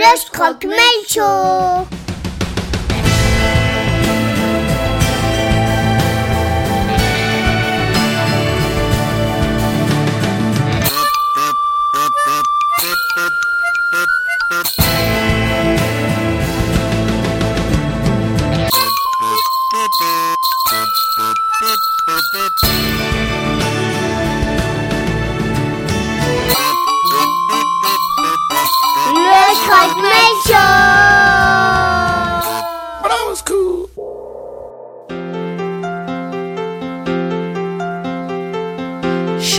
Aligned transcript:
Le 0.00 0.16
Scroc-Mail 0.16 1.04
Show 1.06 1.86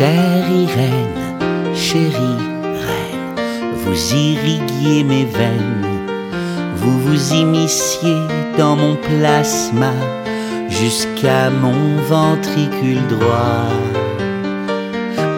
Chère 0.01 0.49
Irène, 0.49 1.75
chérie 1.75 2.39
reine, 2.73 3.35
vous 3.75 4.15
irriguiez 4.15 5.03
mes 5.03 5.25
veines, 5.25 5.85
vous 6.75 6.99
vous 7.01 7.33
immisciez 7.35 8.17
dans 8.57 8.75
mon 8.75 8.95
plasma 8.95 9.93
jusqu'à 10.69 11.51
mon 11.51 11.97
ventricule 12.09 13.05
droit, 13.09 13.69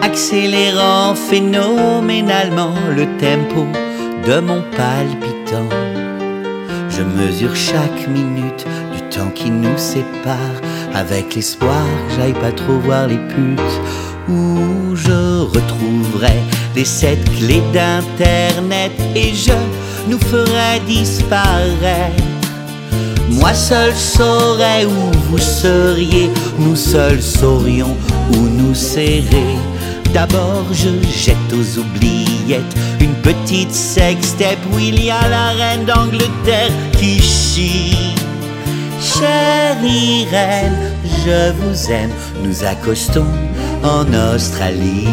accélérant 0.00 1.14
phénoménalement 1.14 2.72
le 2.96 3.04
tempo 3.18 3.66
de 4.26 4.40
mon 4.40 4.62
palpitant. 4.62 5.68
Je 6.88 7.02
mesure 7.02 7.54
chaque 7.54 8.08
minute 8.08 8.64
du 8.94 9.02
temps 9.14 9.30
qui 9.34 9.50
nous 9.50 9.76
sépare. 9.76 10.56
Avec 10.94 11.34
l'espoir 11.34 11.84
que 12.08 12.14
j'aille 12.14 12.34
pas 12.34 12.52
trop 12.52 12.78
voir 12.78 13.08
les 13.08 13.18
putes 13.18 13.80
où 14.28 14.94
je 14.94 15.40
retrouverai 15.42 16.38
les 16.74 16.84
sept 16.84 17.22
clés 17.36 17.62
d'internet 17.72 18.92
et 19.14 19.34
je 19.34 19.52
nous 20.08 20.18
ferai 20.18 20.80
disparaître. 20.86 22.22
Moi 23.30 23.52
seul 23.54 23.94
saurais 23.94 24.84
où 24.84 25.12
vous 25.30 25.38
seriez, 25.38 26.30
nous 26.58 26.76
seuls 26.76 27.22
saurions 27.22 27.96
où 28.34 28.36
nous 28.36 28.74
serrer. 28.74 29.56
D'abord 30.12 30.66
je 30.72 30.90
jette 31.08 31.52
aux 31.52 31.80
oubliettes 31.80 32.76
une 33.00 33.14
petite 33.14 33.72
sextape 33.72 34.58
où 34.72 34.78
il 34.78 35.04
y 35.04 35.10
a 35.10 35.28
la 35.28 35.48
reine 35.50 35.84
d'Angleterre 35.84 36.70
qui 36.92 37.20
chie. 37.20 38.14
Chère 39.00 39.76
Irène, 39.82 40.92
je 41.26 41.52
vous 41.52 41.90
aime, 41.90 42.12
nous 42.42 42.64
accostons 42.64 43.26
en 43.84 44.06
Australie. 44.34 45.06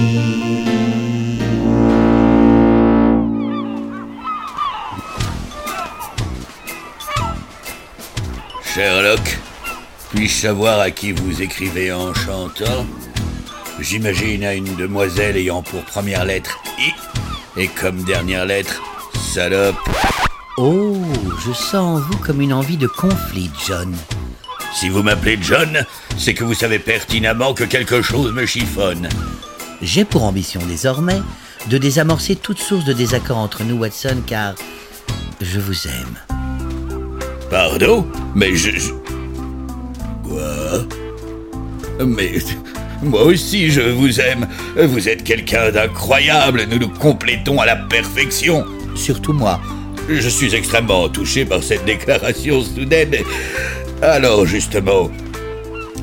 Sherlock, 8.64 9.20
puis-je 10.12 10.34
savoir 10.34 10.80
à 10.80 10.90
qui 10.90 11.12
vous 11.12 11.42
écrivez 11.42 11.92
en 11.92 12.14
chantant? 12.14 12.86
J'imagine 13.82 14.46
à 14.46 14.54
une 14.54 14.76
demoiselle 14.78 15.36
ayant 15.36 15.64
pour 15.64 15.84
première 15.84 16.24
lettre 16.24 16.58
I 16.80 16.94
et 17.58 17.68
comme 17.68 18.04
dernière 18.04 18.46
lettre 18.46 18.82
salope. 19.34 19.76
Oh, 20.58 20.96
je 21.46 21.52
sens 21.52 21.74
en 21.74 22.00
vous 22.00 22.18
comme 22.20 22.40
une 22.40 22.54
envie 22.54 22.78
de 22.78 22.88
conflit, 22.88 23.52
John. 23.68 23.94
Si 24.74 24.90
vous 24.90 25.04
m'appelez 25.04 25.38
John, 25.42 25.86
c'est 26.18 26.34
que 26.34 26.44
vous 26.44 26.54
savez 26.54 26.80
pertinemment 26.80 27.54
que 27.54 27.64
quelque 27.64 28.02
chose 28.02 28.34
me 28.34 28.46
chiffonne. 28.46 29.10
J'ai 29.82 30.06
pour 30.06 30.24
ambition 30.24 30.62
désormais 30.68 31.22
de 31.70 31.78
désamorcer 31.78 32.36
toute 32.36 32.60
source 32.60 32.86
de 32.86 32.94
désaccord 32.94 33.38
entre 33.38 33.64
nous, 33.64 33.78
Watson, 33.78 34.18
car 34.26 34.56
je 35.42 35.60
vous 35.60 35.88
aime. 35.88 36.38
Pardon? 37.50 38.08
Mais 38.36 38.56
je... 38.56 38.92
Quoi? 40.24 40.86
Mais... 42.06 42.34
Moi 43.04 43.24
aussi 43.24 43.72
je 43.72 43.82
vous 43.82 44.20
aime. 44.20 44.48
Vous 44.78 45.10
êtes 45.10 45.24
quelqu'un 45.24 45.72
d'incroyable. 45.72 46.68
Nous 46.70 46.78
nous 46.78 46.88
complétons 46.90 47.60
à 47.60 47.66
la 47.66 47.76
perfection. 47.76 48.64
Surtout 48.96 49.34
moi. 49.34 49.60
Je 50.08 50.30
suis 50.30 50.54
extrêmement 50.54 51.10
touché 51.10 51.44
par 51.44 51.64
cette 51.64 51.84
déclaration 51.84 52.62
soudaine. 52.62 53.16
Alors 54.02 54.48
justement, 54.48 55.12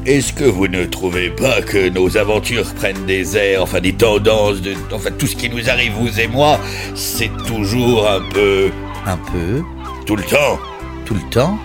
est-ce 0.06 0.32
que 0.32 0.44
vous 0.44 0.69
ne 0.69 0.84
trouvez 0.84 1.31
pas 1.31 1.60
que 1.62 1.88
nos 1.88 2.16
aventures 2.16 2.72
prennent 2.75 3.06
des 3.06 3.36
airs, 3.36 3.62
enfin 3.62 3.81
des 3.81 3.92
tendances, 3.92 4.60
de, 4.60 4.75
enfin 4.92 5.10
tout 5.10 5.26
ce 5.26 5.34
qui 5.34 5.50
nous 5.50 5.69
arrive, 5.69 5.92
vous 5.94 6.20
et 6.20 6.28
moi, 6.28 6.60
c'est 6.94 7.31
toujours 7.47 8.08
un 8.08 8.20
peu... 8.32 8.70
Un 9.04 9.16
peu, 9.16 9.62
tout 10.06 10.14
le 10.14 10.22
temps. 10.22 10.60
Tout 11.06 11.14
le 11.14 11.31
temps, 11.31 11.58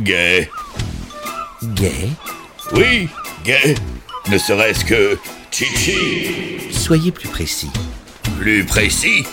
gay. 0.00 0.48
Gay. 1.74 2.08
Oui, 2.72 3.08
gay. 3.44 3.74
Ne 4.30 4.38
serait-ce 4.38 4.84
que... 4.84 5.18
Chichi 5.50 6.70
Soyez 6.70 7.10
plus 7.10 7.28
précis. 7.28 7.70
Plus 8.38 8.64
précis. 8.64 9.24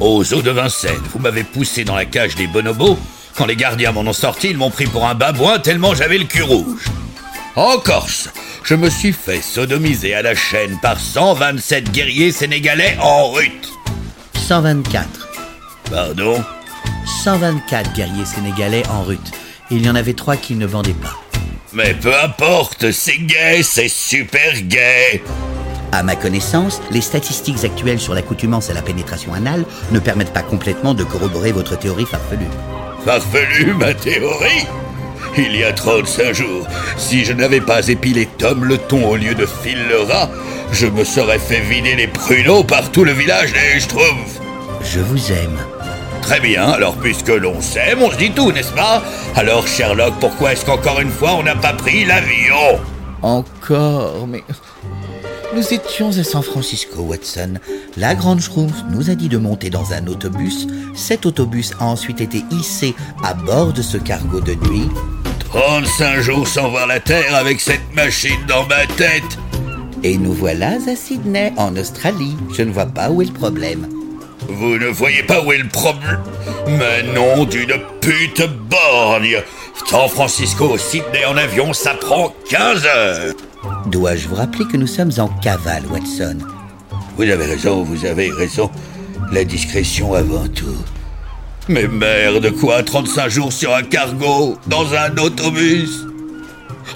Aux 0.00 0.34
eaux 0.34 0.42
de 0.42 0.50
Vincennes, 0.50 1.02
vous 1.12 1.18
m'avez 1.20 1.44
poussé 1.44 1.84
dans 1.84 1.94
la 1.94 2.04
cage 2.04 2.34
des 2.34 2.46
bonobos. 2.46 2.98
Quand 3.36 3.46
les 3.46 3.56
gardiens 3.56 3.92
m'en 3.92 4.02
ont 4.02 4.12
sorti, 4.12 4.50
ils 4.50 4.58
m'ont 4.58 4.70
pris 4.70 4.86
pour 4.86 5.06
un 5.06 5.14
babouin 5.14 5.58
tellement 5.58 5.94
j'avais 5.94 6.18
le 6.18 6.24
cul 6.24 6.42
rouge. 6.42 6.84
En 7.56 7.78
Corse, 7.78 8.28
je 8.62 8.74
me 8.74 8.90
suis 8.90 9.12
fait 9.12 9.40
sodomiser 9.40 10.14
à 10.14 10.22
la 10.22 10.34
chaîne 10.34 10.78
par 10.80 10.98
127 10.98 11.90
guerriers 11.92 12.32
sénégalais 12.32 12.96
en 13.00 13.30
rut. 13.30 13.72
124. 14.34 15.06
Pardon? 15.90 16.42
124 17.24 17.92
guerriers 17.94 18.24
sénégalais 18.24 18.82
en 18.88 19.02
rut. 19.02 19.20
Et 19.70 19.76
il 19.76 19.86
y 19.86 19.90
en 19.90 19.94
avait 19.94 20.14
trois 20.14 20.36
qui 20.36 20.54
ne 20.54 20.66
vendaient 20.66 20.92
pas. 20.92 21.18
Mais 21.72 21.94
peu 21.94 22.14
importe, 22.14 22.90
c'est 22.92 23.18
gay, 23.18 23.62
c'est 23.62 23.88
super 23.88 24.60
gay. 24.62 25.22
À 25.90 26.02
ma 26.02 26.16
connaissance, 26.16 26.80
les 26.90 27.00
statistiques 27.00 27.64
actuelles 27.64 28.00
sur 28.00 28.14
l'accoutumance 28.14 28.70
à 28.70 28.74
la 28.74 28.82
pénétration 28.82 29.32
anale 29.34 29.64
ne 29.90 29.98
permettent 29.98 30.32
pas 30.32 30.42
complètement 30.42 30.94
de 30.94 31.04
corroborer 31.04 31.52
votre 31.52 31.78
théorie 31.78 32.06
farfelue. 32.06 32.46
Farfelu 33.04 33.74
ma 33.74 33.92
théorie 33.94 34.66
Il 35.36 35.56
y 35.56 35.64
a 35.64 35.72
35 35.72 36.32
jours, 36.34 36.66
si 36.96 37.24
je 37.24 37.32
n'avais 37.32 37.60
pas 37.60 37.88
épilé 37.88 38.28
Tom 38.38 38.64
le 38.64 38.78
ton 38.78 39.08
au 39.08 39.16
lieu 39.16 39.34
de 39.34 39.46
Phil 39.46 39.78
le 39.88 40.02
rat, 40.02 40.30
je 40.72 40.86
me 40.86 41.04
serais 41.04 41.38
fait 41.38 41.60
vider 41.60 41.96
les 41.96 42.06
pruneaux 42.06 42.62
par 42.62 42.90
tout 42.92 43.04
le 43.04 43.12
village 43.12 43.52
des 43.52 43.80
Schtroumpfs. 43.80 44.40
Je 44.82 45.00
vous 45.00 45.32
aime. 45.32 45.58
Très 46.22 46.38
bien, 46.38 46.70
alors 46.70 46.96
puisque 46.96 47.28
l'on 47.28 47.60
s'aime, 47.60 48.02
on 48.02 48.10
se 48.10 48.16
dit 48.16 48.30
tout, 48.30 48.52
n'est-ce 48.52 48.72
pas? 48.72 49.02
Alors 49.34 49.66
Sherlock, 49.66 50.14
pourquoi 50.20 50.52
est-ce 50.52 50.64
qu'encore 50.64 51.00
une 51.00 51.10
fois 51.10 51.34
on 51.34 51.42
n'a 51.42 51.56
pas 51.56 51.72
pris 51.72 52.04
l'avion? 52.04 52.80
Encore, 53.22 54.26
mais... 54.28 54.44
Nous 55.54 55.74
étions 55.74 56.08
à 56.18 56.24
San 56.24 56.42
Francisco, 56.42 57.02
Watson. 57.02 57.54
La 57.98 58.14
grande 58.14 58.40
Schtroumpf 58.40 58.72
nous 58.90 59.10
a 59.10 59.14
dit 59.14 59.28
de 59.28 59.36
monter 59.36 59.68
dans 59.68 59.92
un 59.92 60.06
autobus. 60.06 60.66
Cet 60.94 61.26
autobus 61.26 61.72
a 61.78 61.84
ensuite 61.84 62.22
été 62.22 62.42
hissé 62.50 62.94
à 63.22 63.34
bord 63.34 63.74
de 63.74 63.82
ce 63.82 63.98
cargo 63.98 64.40
de 64.40 64.54
nuit. 64.54 64.88
35 65.50 66.20
jours 66.20 66.48
sans 66.48 66.70
voir 66.70 66.86
la 66.86 67.00
Terre 67.00 67.34
avec 67.34 67.60
cette 67.60 67.94
machine 67.94 68.40
dans 68.48 68.66
ma 68.66 68.86
tête 68.96 69.38
Et 70.02 70.16
nous 70.16 70.32
voilà 70.32 70.78
à 70.88 70.96
Sydney, 70.96 71.52
en 71.58 71.76
Australie. 71.76 72.34
Je 72.54 72.62
ne 72.62 72.72
vois 72.72 72.86
pas 72.86 73.10
où 73.10 73.20
est 73.20 73.26
le 73.26 73.32
problème. 73.32 73.86
Vous 74.48 74.78
ne 74.78 74.88
voyez 74.88 75.22
pas 75.22 75.44
où 75.44 75.52
est 75.52 75.58
le 75.58 75.68
problème? 75.68 76.22
Mais 76.66 77.02
non, 77.14 77.44
d'une 77.44 77.74
pute 78.00 78.42
borgne 78.70 79.42
San 79.86 80.08
Francisco, 80.08 80.78
Sydney 80.78 81.26
en 81.26 81.36
avion, 81.36 81.74
ça 81.74 81.92
prend 81.92 82.34
15 82.48 82.86
heures 82.86 83.34
Dois-je 83.86 84.28
vous 84.28 84.34
rappeler 84.34 84.64
que 84.66 84.76
nous 84.76 84.86
sommes 84.86 85.12
en 85.18 85.28
cavale, 85.28 85.84
Watson? 85.90 86.38
Vous 87.16 87.22
avez 87.22 87.44
raison, 87.44 87.82
vous 87.82 88.04
avez 88.04 88.30
raison. 88.30 88.70
La 89.32 89.44
discrétion 89.44 90.14
avant 90.14 90.48
tout. 90.48 90.76
Mais 91.68 91.86
merde, 91.86 92.50
quoi 92.58 92.82
35 92.82 93.28
jours 93.28 93.52
sur 93.52 93.74
un 93.74 93.82
cargo, 93.82 94.58
dans 94.66 94.92
un 94.94 95.16
autobus? 95.18 96.06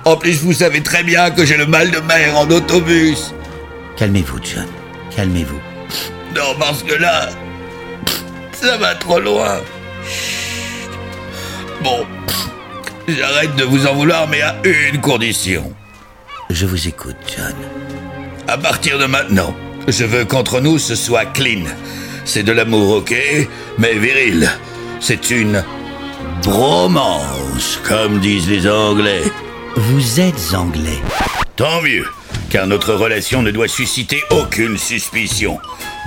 En 0.05 0.17
plus, 0.17 0.43
vous 0.43 0.53
savez 0.53 0.83
très 0.83 1.05
bien 1.05 1.31
que 1.31 1.45
j'ai 1.45 1.57
le 1.57 1.67
mal 1.67 1.91
de 1.91 2.01
mer 2.01 2.37
en 2.37 2.51
autobus 2.51 3.33
Calmez-vous, 3.97 4.39
John. 4.43 4.67
Calmez-vous. 5.15 5.61
Non, 6.35 6.55
parce 6.59 6.83
que 6.83 6.95
là, 6.95 7.29
ça 8.53 8.77
va 8.77 8.95
trop 8.97 9.21
loin. 9.21 9.61
Bon, 11.83 12.05
j'arrête 13.09 13.55
de 13.57 13.65
vous 13.65 13.87
en 13.87 13.95
vouloir, 13.95 14.29
mais 14.29 14.43
à 14.43 14.57
une 14.65 15.01
condition. 15.01 15.73
Je 16.51 16.67
vous 16.67 16.89
écoute, 16.89 17.17
John. 17.37 17.55
À 18.49 18.57
partir 18.57 18.99
de 18.99 19.07
maintenant, 19.07 19.55
je 19.89 20.05
veux 20.05 20.25
qu'entre 20.25 20.61
nous 20.61 20.79
ce 20.79 20.95
soit 20.95 21.27
clean. 21.27 21.65
C'est 22.25 22.43
de 22.43 22.53
l'amour, 22.53 22.97
ok, 22.97 23.15
mais 23.79 23.95
viril. 23.95 24.51
C'est 25.01 25.31
une 25.31 25.65
bromance, 26.43 27.81
comme 27.85 28.21
disent 28.21 28.49
les 28.49 28.69
Anglais. 28.69 29.23
Vous 29.77 30.21
êtes 30.21 30.55
anglais. 30.55 31.03
Tant 31.57 31.83
mieux, 31.83 32.07
car 32.49 32.67
notre 32.67 32.95
relation 32.95 33.43
ne 33.43 33.51
doit 33.51 33.69
susciter 33.69 34.23
aucune 34.31 34.79
suspicion. 34.79 35.59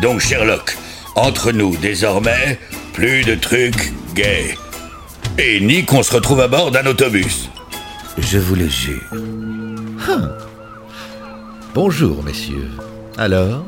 Donc 0.01 0.21
Sherlock, 0.21 0.75
entre 1.15 1.51
nous 1.51 1.75
désormais, 1.77 2.57
plus 2.93 3.23
de 3.23 3.35
trucs 3.35 3.91
gays. 4.15 4.57
Et 5.37 5.59
ni 5.59 5.85
qu'on 5.85 6.03
se 6.03 6.13
retrouve 6.13 6.41
à 6.41 6.47
bord 6.47 6.71
d'un 6.71 6.85
autobus. 6.85 7.49
Je 8.17 8.39
vous 8.39 8.55
le 8.55 8.67
jure. 8.67 9.03
Bonjour, 11.73 12.23
messieurs. 12.23 12.69
Alors, 13.17 13.63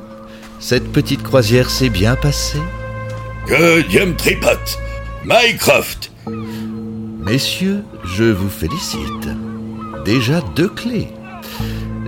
cette 0.60 0.92
petite 0.92 1.24
croisière 1.24 1.70
s'est 1.70 1.90
bien 1.90 2.16
passée? 2.16 2.62
Que 3.48 3.82
Dieu 3.88 4.06
me 4.06 4.16
tripote 4.16 4.78
Mycroft 5.24 6.12
Messieurs, 7.20 7.84
je 8.04 8.24
vous 8.24 8.50
félicite. 8.50 9.30
Déjà 10.04 10.42
deux 10.56 10.70
clés. 10.70 11.10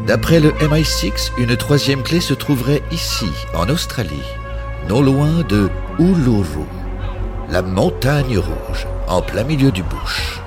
D'après 0.07 0.39
le 0.39 0.51
MI6, 0.51 1.31
une 1.37 1.55
troisième 1.55 2.03
clé 2.03 2.19
se 2.19 2.33
trouverait 2.33 2.81
ici, 2.91 3.29
en 3.55 3.69
Australie, 3.69 4.29
non 4.89 5.01
loin 5.01 5.43
de 5.47 5.69
Uluru, 5.99 6.65
la 7.49 7.61
montagne 7.61 8.37
rouge, 8.37 8.87
en 9.07 9.21
plein 9.21 9.43
milieu 9.43 9.71
du 9.71 9.83
bush. 9.83 10.42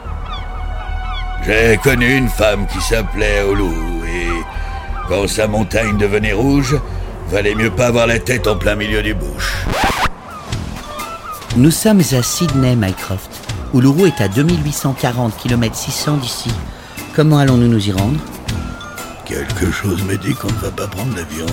J'ai 1.46 1.76
connu 1.76 2.16
une 2.16 2.28
femme 2.28 2.66
qui 2.66 2.80
s'appelait 2.80 3.42
Olu, 3.42 3.62
et 4.04 4.28
quand 5.08 5.28
sa 5.28 5.46
montagne 5.46 5.96
devenait 5.96 6.32
rouge, 6.32 6.76
valait 7.30 7.54
mieux 7.54 7.70
pas 7.70 7.86
avoir 7.86 8.08
la 8.08 8.18
tête 8.18 8.48
en 8.48 8.56
plein 8.56 8.74
milieu 8.74 9.00
du 9.00 9.14
bush. 9.14 9.54
Nous 11.56 11.70
sommes 11.70 12.00
à 12.00 12.22
Sydney, 12.22 12.74
Mycroft. 12.74 13.30
Uluru 13.72 14.08
est 14.08 14.20
à 14.20 14.26
2840 14.26 15.36
km 15.36 15.76
600 15.76 16.16
d'ici. 16.16 16.50
Comment 17.14 17.38
allons-nous 17.38 17.68
nous 17.68 17.88
y 17.88 17.92
rendre? 17.92 18.18
Quelque 19.24 19.70
chose 19.70 20.02
me 20.02 20.16
dit 20.16 20.34
qu'on 20.34 20.48
ne 20.48 20.58
va 20.58 20.72
pas 20.72 20.88
prendre 20.88 21.14
l'avion. 21.14 21.46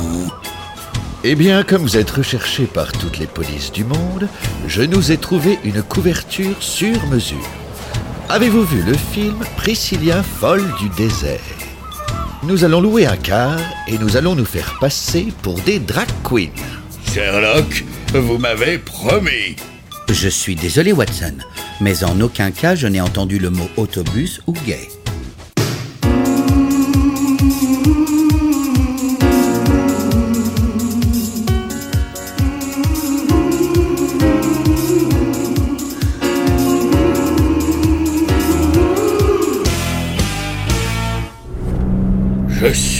Eh 1.24 1.36
bien, 1.36 1.62
comme 1.62 1.84
vous 1.84 1.98
êtes 1.98 2.10
recherché 2.10 2.66
par 2.66 2.92
toutes 2.94 3.20
les 3.20 3.28
polices 3.28 3.72
du 3.72 3.86
monde, 3.86 4.28
je 4.68 4.82
nous 4.82 5.12
ai 5.12 5.18
trouvé 5.18 5.60
une 5.64 5.84
couverture 5.84 6.56
sur 6.62 7.06
mesure. 7.08 7.38
Avez-vous 8.34 8.64
vu 8.64 8.82
le 8.82 8.96
film 8.96 9.38
Priscilla 9.58 10.24
folle 10.24 10.66
du 10.80 10.90
désert? 10.98 11.40
Nous 12.42 12.64
allons 12.64 12.82
louer 12.82 13.06
un 13.06 13.16
car 13.16 13.60
et 13.88 14.00
nous 14.00 14.18
allons 14.18 14.34
nous 14.34 14.44
faire 14.44 14.80
passer 14.80 15.28
pour 15.44 15.60
des 15.60 15.78
drag 15.78 16.08
queens. 16.24 16.50
Sherlock, 17.14 17.86
vous 18.12 18.40
m'avez 18.40 18.80
promis. 18.80 19.56
Je 20.10 20.30
suis 20.30 20.56
désolé, 20.56 20.94
Watson, 20.94 21.36
mais 21.80 22.04
en 22.04 22.20
aucun 22.22 22.50
cas 22.50 22.74
je 22.74 22.88
n'ai 22.88 23.02
entendu 23.02 23.38
le 23.38 23.52
mot 23.52 23.70
autobus 23.78 24.42
ou 24.48 24.54
gay. 24.66 24.90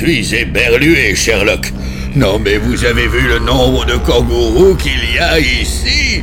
Suis 0.04 0.36
éberlué, 0.36 1.16
Sherlock. 1.16 1.72
Non, 2.14 2.38
mais 2.38 2.58
vous 2.58 2.84
avez 2.84 3.08
vu 3.08 3.26
le 3.26 3.40
nombre 3.40 3.86
de 3.86 3.96
kangourous 3.96 4.76
qu'il 4.76 5.00
y 5.16 5.18
a 5.18 5.40
ici? 5.40 6.22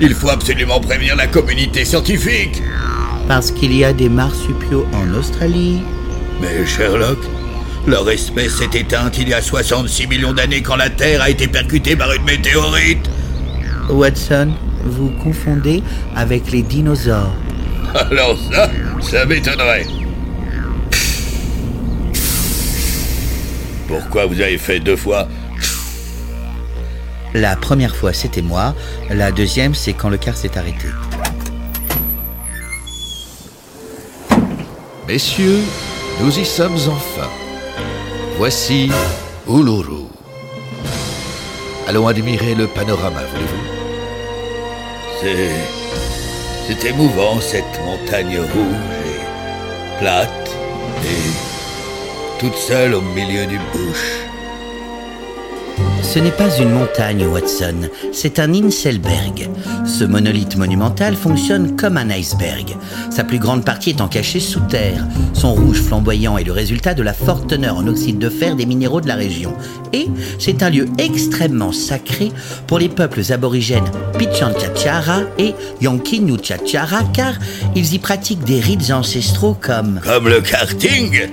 Il 0.00 0.14
faut 0.14 0.28
absolument 0.28 0.80
prévenir 0.80 1.16
la 1.16 1.26
communauté 1.26 1.86
scientifique. 1.86 2.62
Parce 3.28 3.50
qu'il 3.50 3.74
y 3.74 3.84
a 3.84 3.94
des 3.94 4.10
marsupiaux 4.10 4.86
en 4.92 5.14
Australie. 5.14 5.80
Mais 6.42 6.66
Sherlock, 6.66 7.20
leur 7.86 8.08
espèce 8.10 8.56
s'est 8.56 8.78
éteinte 8.78 9.16
il 9.18 9.30
y 9.30 9.34
a 9.34 9.40
66 9.40 10.08
millions 10.08 10.34
d'années 10.34 10.60
quand 10.60 10.76
la 10.76 10.90
Terre 10.90 11.22
a 11.22 11.30
été 11.30 11.48
percutée 11.48 11.96
par 11.96 12.12
une 12.12 12.24
météorite. 12.24 13.08
Watson, 13.88 14.52
vous 14.84 15.08
confondez 15.22 15.82
avec 16.14 16.50
les 16.52 16.62
dinosaures. 16.62 17.34
Alors 17.94 18.36
ça, 18.52 18.70
ça 19.00 19.24
m'étonnerait. 19.24 19.86
Pourquoi 23.92 24.24
vous 24.24 24.40
avez 24.40 24.56
fait 24.56 24.80
deux 24.80 24.96
fois 24.96 25.28
La 27.34 27.56
première 27.56 27.94
fois, 27.94 28.14
c'était 28.14 28.40
moi. 28.40 28.74
La 29.10 29.30
deuxième, 29.30 29.74
c'est 29.74 29.92
quand 29.92 30.08
le 30.08 30.16
car 30.16 30.34
s'est 30.34 30.56
arrêté. 30.56 30.86
Messieurs, 35.06 35.60
nous 36.22 36.38
y 36.38 36.44
sommes 36.46 36.78
enfin. 36.88 37.28
Voici 38.38 38.90
Uluru. 39.46 40.06
Allons 41.86 42.06
admirer 42.06 42.54
le 42.54 42.68
panorama, 42.68 43.20
voulez-vous 43.30 43.64
C'est. 45.20 45.50
C'est 46.66 46.88
émouvant 46.88 47.38
cette 47.42 47.78
montagne 47.84 48.38
rouge 48.38 48.96
et 49.04 49.98
plate 50.00 50.50
et 51.04 51.51
toute 52.42 52.56
seule 52.56 52.94
au 52.94 53.00
milieu 53.00 53.46
du 53.46 53.56
bush. 53.56 54.26
Ce 56.02 56.18
n'est 56.18 56.32
pas 56.32 56.50
une 56.58 56.72
montagne, 56.72 57.24
Watson, 57.24 57.88
c'est 58.12 58.40
un 58.40 58.52
Inselberg. 58.52 59.48
Ce 59.86 60.02
monolithe 60.02 60.56
monumental 60.56 61.14
fonctionne 61.14 61.76
comme 61.76 61.96
un 61.96 62.10
iceberg. 62.10 62.74
Sa 63.10 63.22
plus 63.22 63.38
grande 63.38 63.64
partie 63.64 63.90
étant 63.90 64.08
cachée 64.08 64.40
sous 64.40 64.58
terre. 64.62 65.06
Son 65.34 65.54
rouge 65.54 65.80
flamboyant 65.82 66.36
est 66.36 66.42
le 66.42 66.50
résultat 66.50 66.94
de 66.94 67.04
la 67.04 67.12
forte 67.12 67.48
teneur 67.48 67.76
en 67.76 67.86
oxyde 67.86 68.18
de 68.18 68.28
fer 68.28 68.56
des 68.56 68.66
minéraux 68.66 69.00
de 69.00 69.08
la 69.08 69.14
région. 69.14 69.54
Et 69.92 70.08
c'est 70.40 70.64
un 70.64 70.70
lieu 70.70 70.88
extrêmement 70.98 71.70
sacré 71.70 72.32
pour 72.66 72.80
les 72.80 72.88
peuples 72.88 73.22
aborigènes 73.30 73.88
Pichanchachara 74.18 75.20
et 75.38 75.54
Yankinuchachara 75.80 77.04
car 77.12 77.34
ils 77.76 77.94
y 77.94 78.00
pratiquent 78.00 78.44
des 78.44 78.58
rites 78.58 78.90
ancestraux 78.90 79.56
comme... 79.60 80.00
Comme 80.02 80.28
le 80.28 80.40
karting 80.40 81.30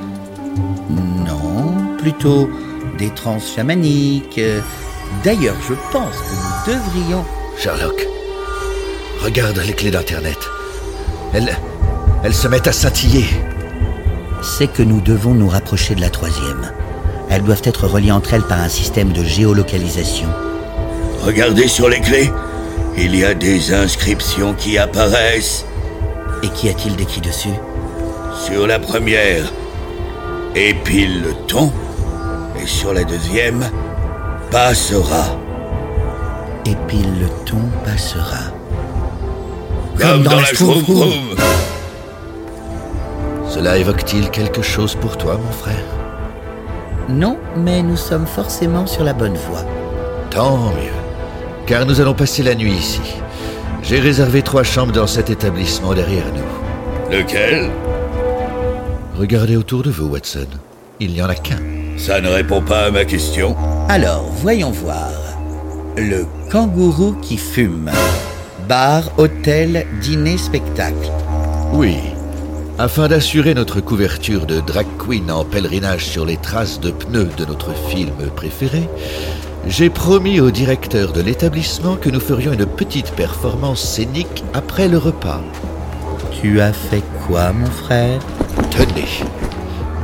plutôt 2.10 2.50
des 2.98 3.10
trans 3.12 3.40
chamaniques. 3.40 4.42
D'ailleurs, 5.24 5.56
je 5.68 5.74
pense 5.92 6.16
que 6.18 6.72
nous 6.72 6.74
devrions... 6.74 7.26
Sherlock, 7.58 8.08
regarde 9.24 9.62
les 9.66 9.74
clés 9.74 9.92
d'Internet. 9.92 10.38
Elles, 11.34 11.56
elles 12.24 12.34
se 12.34 12.48
mettent 12.48 12.68
à 12.68 12.72
scintiller. 12.72 13.26
C'est 14.42 14.72
que 14.72 14.82
nous 14.82 15.02
devons 15.02 15.34
nous 15.34 15.50
rapprocher 15.50 15.94
de 15.94 16.02
la 16.02 16.10
troisième. 16.10 16.72
Elles 17.30 17.44
doivent 17.44 17.62
être 17.64 17.86
reliées 17.86 18.12
entre 18.12 18.34
elles 18.34 18.48
par 18.48 18.60
un 18.60 18.70
système 18.70 19.12
de 19.12 19.24
géolocalisation. 19.24 20.30
Regardez 21.22 21.68
sur 21.68 21.90
les 21.90 22.02
clés. 22.02 22.32
Il 22.98 23.16
y 23.16 23.24
a 23.24 23.36
des 23.36 23.72
inscriptions 23.74 24.54
qui 24.54 24.78
apparaissent. 24.80 25.66
Et 26.42 26.48
qu'y 26.50 26.70
a-t-il 26.70 26.96
d'écrit 26.96 27.22
dessus? 27.22 27.50
Sur 28.46 28.66
la 28.66 28.80
première, 28.80 29.52
épile 30.56 31.22
le 31.22 31.34
ton. 31.48 31.72
Et 32.62 32.68
sur 32.68 32.94
la 32.94 33.04
deuxième, 33.04 33.70
passera. 34.52 35.38
Et 36.66 36.76
puis 36.88 37.04
le 37.20 37.28
ton 37.46 37.62
passera. 37.86 38.52
Comme 39.98 40.24
dans, 40.24 40.36
la. 40.36 40.46
Cela 43.50 43.78
évoque-t-il 43.78 44.30
quelque 44.30 44.62
chose 44.62 44.96
pour 44.96 45.18
toi, 45.18 45.38
mon 45.38 45.52
frère? 45.52 45.84
Non, 47.10 47.38
mais 47.58 47.82
nous 47.82 47.98
sommes 47.98 48.28
forcément 48.28 48.86
sur 48.86 49.04
la 49.04 49.14
bonne 49.14 49.36
voie. 49.36 49.66
Tant 50.30 50.58
mieux, 50.58 50.94
car 51.66 51.86
nous 51.86 52.00
allons 52.00 52.14
passer 52.14 52.44
la 52.44 52.56
nuit 52.56 52.74
ici. 52.74 53.02
J'ai 53.82 54.00
réservé 54.00 54.42
trois 54.44 54.64
chambres 54.64 54.92
dans 54.92 55.08
cet 55.08 55.30
établissement 55.30 55.94
derrière 55.94 56.28
nous. 56.34 57.18
Lequel? 57.18 57.70
Regardez 59.18 59.58
autour 59.58 59.82
de 59.82 59.90
vous, 59.90 60.06
Watson. 60.08 60.48
Il 61.00 61.14
n'y 61.14 61.22
en 61.22 61.30
a 61.30 61.36
qu'un. 61.36 61.58
Ça 62.00 62.22
ne 62.22 62.30
répond 62.30 62.62
pas 62.62 62.86
à 62.86 62.92
ma 62.92 63.04
question. 63.04 63.58
Alors, 63.90 64.24
voyons 64.42 64.72
voir. 64.72 65.12
Le 65.98 66.26
kangourou 66.50 67.12
qui 67.22 67.36
fume. 67.36 67.92
Bar, 68.70 69.12
hôtel, 69.18 69.86
dîner, 70.02 70.38
spectacle. 70.38 71.12
Oui. 71.74 71.98
Afin 72.78 73.10
d'assurer 73.10 73.54
notre 73.54 73.82
couverture 73.82 74.46
de 74.46 74.62
drag 74.62 74.88
queen 74.98 75.30
en 75.30 75.44
pèlerinage 75.44 76.06
sur 76.06 76.26
les 76.26 76.38
traces 76.38 76.80
de 76.80 76.92
pneus 76.92 77.32
de 77.38 77.44
notre 77.44 77.74
film 77.74 78.16
préféré, 78.34 78.88
j'ai 79.68 79.90
promis 79.90 80.40
au 80.40 80.52
directeur 80.52 81.12
de 81.12 81.22
l'établissement 81.22 81.98
que 81.98 82.10
nous 82.10 82.22
ferions 82.22 82.54
une 82.54 82.66
petite 82.66 83.12
performance 83.12 83.82
scénique 83.82 84.46
après 84.54 84.88
le 84.88 84.98
repas. 84.98 85.42
Tu 86.42 86.62
as 86.62 86.72
fait 86.72 87.04
quoi, 87.28 87.52
mon 87.52 87.70
frère? 87.70 88.22
Tenez 88.72 89.39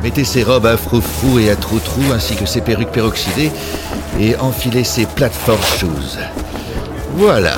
Mettez 0.05 0.23
ces 0.23 0.43
robes 0.43 0.67
à 0.67 0.77
froufrou 0.77 1.39
et 1.39 1.49
à 1.49 1.55
trou-trou 1.55 2.13
ainsi 2.13 2.35
que 2.35 2.45
ces 2.45 2.61
perruques 2.61 2.91
peroxydées 2.91 3.51
et 4.19 4.35
enfilez 4.35 4.83
ces 4.83 5.07
platform 5.07 5.59
shoes. 5.79 6.19
Voilà. 7.15 7.55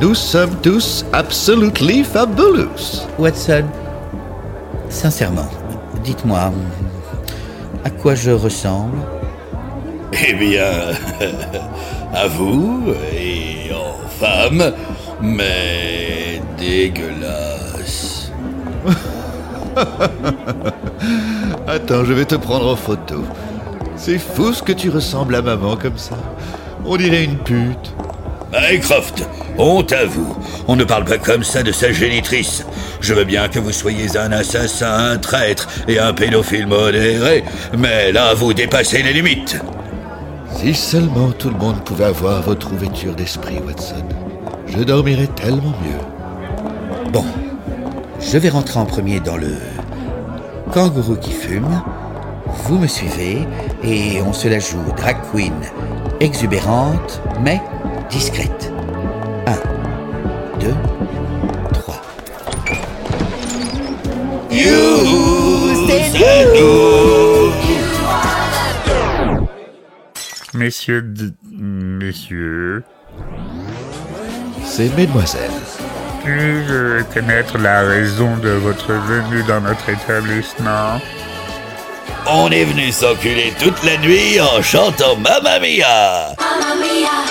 Nous 0.00 0.14
sommes 0.14 0.54
tous 0.62 1.04
absolutely 1.12 2.04
fabulous. 2.04 3.02
Watson, 3.18 3.64
sincèrement, 4.90 5.50
dites-moi, 6.04 6.52
à 7.84 7.90
quoi 7.90 8.14
je 8.14 8.30
ressemble? 8.30 8.98
Eh 10.12 10.34
bien, 10.34 10.70
à 12.14 12.28
vous 12.28 12.94
et 13.12 13.74
en 13.74 14.06
femme, 14.20 14.72
mais 15.20 16.40
dégueulasse. 16.56 18.30
Attends, 21.74 22.04
je 22.04 22.12
vais 22.12 22.26
te 22.26 22.34
prendre 22.34 22.70
en 22.70 22.76
photo. 22.76 23.24
C'est 23.96 24.18
fou 24.18 24.52
ce 24.52 24.62
que 24.62 24.72
tu 24.72 24.90
ressembles 24.90 25.34
à 25.34 25.40
maman 25.40 25.74
comme 25.74 25.96
ça. 25.96 26.18
On 26.84 26.98
dirait 26.98 27.24
une 27.24 27.38
pute. 27.38 27.94
Mycroft, 28.52 29.26
honte 29.56 29.90
à 29.92 30.04
vous. 30.04 30.36
On 30.68 30.76
ne 30.76 30.84
parle 30.84 31.06
pas 31.06 31.16
comme 31.16 31.42
ça 31.42 31.62
de 31.62 31.72
sa 31.72 31.90
génitrice. 31.90 32.66
Je 33.00 33.14
veux 33.14 33.24
bien 33.24 33.48
que 33.48 33.58
vous 33.58 33.72
soyez 33.72 34.18
un 34.18 34.32
assassin, 34.32 35.12
un 35.12 35.16
traître 35.16 35.66
et 35.88 35.98
un 35.98 36.12
pédophile 36.12 36.66
modéré, 36.66 37.42
mais 37.78 38.12
là, 38.12 38.34
vous 38.34 38.52
dépassez 38.52 39.02
les 39.02 39.14
limites. 39.14 39.56
Si 40.54 40.74
seulement 40.74 41.32
tout 41.32 41.48
le 41.48 41.56
monde 41.56 41.82
pouvait 41.84 42.04
avoir 42.04 42.42
votre 42.42 42.70
ouverture 42.70 43.14
d'esprit, 43.14 43.60
Watson. 43.64 44.04
Je 44.66 44.82
dormirais 44.82 45.30
tellement 45.36 45.74
mieux. 45.82 47.10
Bon, 47.10 47.24
je 48.20 48.36
vais 48.36 48.50
rentrer 48.50 48.78
en 48.78 48.84
premier 48.84 49.20
dans 49.20 49.38
le 49.38 49.56
kangourou 50.72 51.16
qui 51.16 51.32
fume. 51.32 51.82
Vous 52.64 52.78
me 52.78 52.86
suivez 52.86 53.46
et 53.82 54.20
on 54.22 54.32
se 54.32 54.48
la 54.48 54.58
joue 54.58 54.82
drag 54.96 55.16
queen 55.32 55.54
exubérante 56.20 57.20
mais 57.40 57.60
discrète. 58.10 58.70
Un, 59.46 59.56
deux, 60.60 60.74
trois. 61.72 62.00
Messieurs, 70.54 71.02
d- 71.02 71.32
messieurs, 71.50 72.84
C'est 74.64 74.94
mesdemoiselles. 74.96 75.50
Puis-je 76.24 77.02
connaître 77.14 77.58
la 77.58 77.82
raison 77.82 78.36
de 78.36 78.50
votre 78.50 78.92
venue 78.92 79.42
dans 79.44 79.60
notre 79.60 79.88
établissement? 79.88 81.00
On 82.26 82.50
est 82.50 82.64
venu 82.64 82.92
s'enculer 82.92 83.52
toute 83.58 83.82
la 83.82 83.96
nuit 83.98 84.40
en 84.40 84.62
chantant 84.62 85.16
Mamma 85.16 85.58
Mia. 85.58 86.34
Mamma 86.38 86.74
mia, 86.76 87.24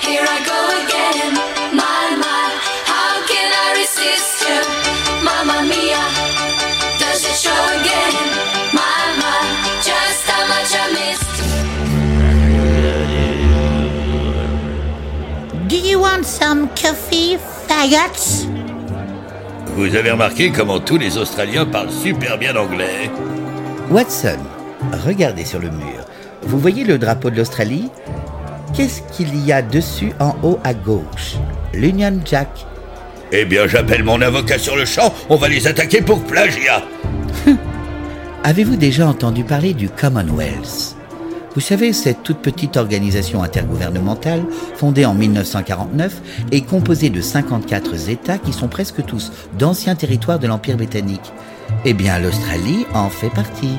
here 0.00 0.22
I 0.22 0.38
go 0.44 0.52
again. 0.84 1.34
My, 1.72 2.16
my, 2.20 2.50
how 2.84 3.22
can 3.26 3.50
I 3.50 3.72
resist 3.80 4.42
you? 4.46 4.60
Mamma 5.24 5.62
mia, 5.62 6.04
does 6.98 7.24
it 7.24 7.34
show 7.34 7.62
again? 7.80 8.14
My, 8.74 9.16
my, 9.16 9.40
just 9.82 10.28
how 10.28 10.46
much 10.46 10.74
I 10.76 10.92
missed. 10.92 11.32
Do 15.68 15.76
you 15.78 16.00
want 16.00 16.26
some 16.26 16.68
coffee, 16.76 17.38
Vous 19.74 19.96
avez 19.96 20.12
remarqué 20.12 20.52
comment 20.52 20.78
tous 20.78 20.98
les 20.98 21.18
Australiens 21.18 21.66
parlent 21.66 21.90
super 21.90 22.38
bien 22.38 22.54
anglais 22.54 23.10
Watson, 23.90 24.38
regardez 25.04 25.44
sur 25.44 25.58
le 25.58 25.68
mur. 25.68 26.06
Vous 26.42 26.60
voyez 26.60 26.84
le 26.84 26.96
drapeau 26.96 27.28
de 27.28 27.38
l'Australie? 27.38 27.90
Qu'est-ce 28.72 29.02
qu'il 29.10 29.36
y 29.44 29.50
a 29.50 29.62
dessus 29.62 30.12
en 30.20 30.36
haut 30.44 30.60
à 30.62 30.74
gauche? 30.74 31.34
L'Union 31.74 32.20
Jack. 32.24 32.50
Eh 33.32 33.44
bien, 33.46 33.66
j'appelle 33.66 34.04
mon 34.04 34.20
avocat 34.22 34.60
sur 34.60 34.76
le 34.76 34.84
champ, 34.84 35.12
on 35.28 35.34
va 35.34 35.48
les 35.48 35.66
attaquer 35.66 36.02
pour 36.02 36.22
plagiat. 36.22 36.84
Avez-vous 38.44 38.76
déjà 38.76 39.08
entendu 39.08 39.42
parler 39.42 39.74
du 39.74 39.88
Commonwealth? 39.88 40.94
Vous 41.54 41.60
savez, 41.60 41.92
cette 41.92 42.22
toute 42.22 42.38
petite 42.38 42.78
organisation 42.78 43.42
intergouvernementale, 43.42 44.42
fondée 44.74 45.04
en 45.04 45.12
1949 45.12 46.46
et 46.50 46.62
composée 46.62 47.10
de 47.10 47.20
54 47.20 48.08
États 48.08 48.38
qui 48.38 48.54
sont 48.54 48.68
presque 48.68 49.04
tous 49.04 49.32
d'anciens 49.58 49.94
territoires 49.94 50.38
de 50.38 50.46
l'Empire 50.46 50.78
britannique. 50.78 51.32
Eh 51.84 51.92
bien, 51.92 52.18
l'Australie 52.18 52.86
en 52.94 53.10
fait 53.10 53.30
partie. 53.30 53.76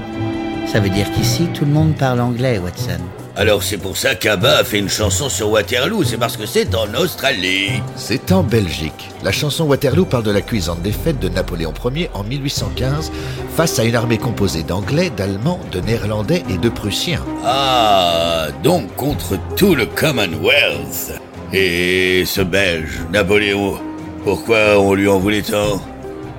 Ça 0.68 0.80
veut 0.80 0.90
dire 0.90 1.12
qu'ici, 1.12 1.48
tout 1.54 1.66
le 1.66 1.72
monde 1.72 1.96
parle 1.96 2.22
anglais, 2.22 2.60
Watson. 2.60 3.02
Alors 3.36 3.64
c'est 3.64 3.80
pour 3.80 3.98
ça 3.98 4.14
qu'Abba 4.14 4.58
a 4.58 4.64
fait 4.64 4.78
une 4.78 4.90
chanson 4.90 5.28
sur 5.28 5.50
Waterloo, 5.50 6.04
c'est 6.04 6.18
parce 6.18 6.38
que 6.38 6.46
c'est 6.46 6.76
en 6.76 6.94
Australie. 6.94 7.82
C'est 7.96 8.32
en 8.32 8.44
Belgique. 8.44 9.10
La 9.24 9.32
chanson 9.32 9.64
Waterloo 9.66 10.06
parle 10.06 10.24
de 10.24 10.30
la 10.30 10.42
cuisante 10.42 10.84
défaite 10.84 11.18
de 11.20 11.30
Napoléon 11.30 11.74
Ier 11.96 12.12
en 12.14 12.24
1815 12.24 13.12
face 13.56 13.80
à 13.80 13.86
une 13.86 13.96
armée 13.96 14.20
composée 14.20 14.62
d'Anglais, 14.62 15.10
d'Allemands, 15.10 15.60
de 15.72 15.80
Néerlandais 15.80 16.44
et 16.48 16.60
de 16.60 16.70
Prussiens. 16.70 17.24
Ah, 17.44 18.50
donc 18.64 18.96
contre 18.96 19.40
tout 19.56 19.74
le 19.74 19.88
Commonwealth. 19.88 21.20
Et 21.52 22.26
ce 22.26 22.42
Belge, 22.42 23.00
Napoléon, 23.12 23.80
pourquoi 24.24 24.80
on 24.80 24.94
lui 24.94 25.08
en 25.08 25.18
voulait 25.18 25.42
tant? 25.42 25.82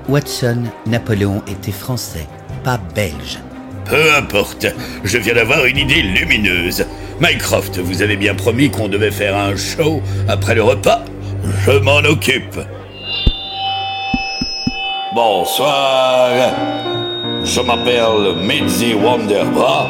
Watson, 0.08 0.62
Napoléon 0.86 1.42
était 1.48 1.72
français, 1.72 2.28
pas 2.62 2.78
belge. 2.94 3.40
Peu 3.84 4.14
importe, 4.16 4.66
je 5.04 5.18
viens 5.18 5.34
d'avoir 5.34 5.64
une 5.66 5.78
idée 5.78 6.02
lumineuse. 6.02 6.86
Mycroft, 7.20 7.78
vous 7.78 8.02
avez 8.02 8.16
bien 8.16 8.34
promis 8.34 8.70
qu'on 8.70 8.88
devait 8.88 9.10
faire 9.10 9.36
un 9.36 9.56
show 9.56 10.02
après 10.28 10.54
le 10.54 10.62
repas 10.62 11.04
Je 11.66 11.72
m'en 11.72 11.98
occupe. 11.98 12.58
Bonsoir. 15.14 16.30
Je 17.44 17.60
m'appelle 17.60 18.36
Mitzi 18.42 18.94
Wonderbra, 18.94 19.86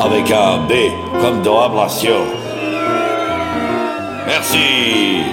avec 0.00 0.30
un 0.30 0.58
B 0.66 0.72
comme 1.20 1.42
dans 1.42 1.62
ablation. 1.62 2.22
Merci. 4.26 5.24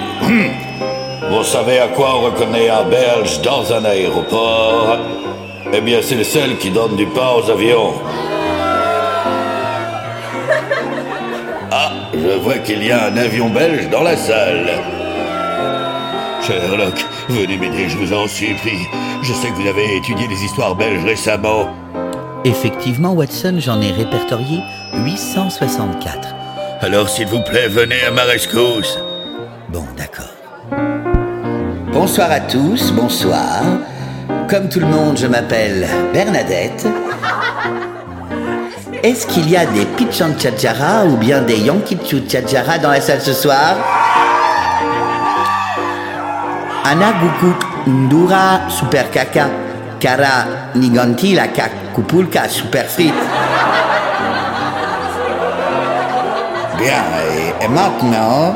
Vous 1.30 1.44
savez 1.44 1.80
à 1.80 1.88
quoi 1.88 2.16
on 2.18 2.22
reconnaît 2.22 2.70
un 2.70 2.84
Belge 2.84 3.42
dans 3.42 3.72
un 3.72 3.86
aéroport? 3.86 4.98
Eh 5.76 5.82
bien, 5.82 6.00
c'est 6.04 6.14
le 6.14 6.24
seul 6.24 6.56
qui 6.60 6.70
donne 6.70 6.96
du 6.96 7.08
pain 7.08 7.32
aux 7.36 7.50
avions. 7.50 7.94
Ah, 11.76 11.92
je 12.14 12.38
vois 12.38 12.60
qu'il 12.60 12.86
y 12.86 12.92
a 12.92 13.06
un 13.08 13.18
avion 13.18 13.50
belge 13.50 13.90
dans 13.90 14.04
la 14.04 14.16
salle. 14.16 14.70
Sherlock, 16.46 17.04
venez 17.30 17.58
m'aider, 17.58 17.90
je 17.90 17.98
vous 17.98 18.14
en 18.14 18.28
supplie. 18.28 18.88
Je 19.24 19.34
sais 19.34 19.48
que 19.48 19.56
vous 19.56 19.68
avez 19.68 19.96
étudié 19.98 20.28
les 20.28 20.44
histoires 20.44 20.76
belges 20.76 21.04
récemment. 21.04 21.70
Effectivement, 22.46 23.14
Watson, 23.14 23.56
j'en 23.58 23.82
ai 23.82 23.92
répertorié 23.92 24.60
864. 24.94 26.36
Alors, 26.82 27.10
s'il 27.10 27.26
vous 27.26 27.42
plaît, 27.42 27.68
venez 27.68 28.04
à 28.08 28.12
ma 28.12 28.22
rescousse. 28.22 29.00
Bon, 29.70 29.86
d'accord. 29.98 30.30
Bonsoir 31.92 32.30
à 32.30 32.42
tous, 32.42 32.92
bonsoir. 32.92 33.64
Comme 34.50 34.70
tout 34.70 34.80
le 34.80 34.86
monde, 34.86 35.18
je 35.18 35.26
m'appelle 35.26 35.88
Bernadette. 36.14 36.86
Est-ce 39.02 39.26
qu'il 39.26 39.50
y 39.50 39.58
a 39.58 39.66
des 39.66 39.86
Pichan 39.86 40.34
Tchadjara 40.38 41.06
ou 41.06 41.18
bien 41.18 41.42
des 41.42 41.58
Yankichu 41.58 42.20
Tchadjara 42.28 42.78
dans 42.78 42.92
la 42.92 43.02
salle 43.02 43.22
ce 43.22 43.34
soir? 43.34 43.76
Anna 46.86 47.14
Gukuk 47.14 47.64
Ndura 47.88 48.70
Super 48.70 49.10
Kaka 49.12 49.48
Kara 50.00 50.46
Niganti 50.76 51.34
la 51.34 51.48
Super 52.48 52.86
Bien, 56.78 57.04
et, 57.62 57.68
maintenant, 57.70 58.56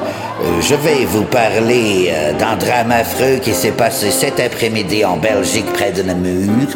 je 0.61 0.75
vais 0.75 1.05
vous 1.05 1.23
parler 1.23 2.09
euh, 2.11 2.33
d'un 2.33 2.55
drame 2.55 2.91
affreux 2.91 3.37
qui 3.41 3.53
s'est 3.53 3.71
passé 3.71 4.11
cet 4.11 4.39
après-midi 4.39 5.03
en 5.05 5.17
Belgique 5.17 5.71
près 5.73 5.91
de 5.91 6.03
Namur. 6.03 6.67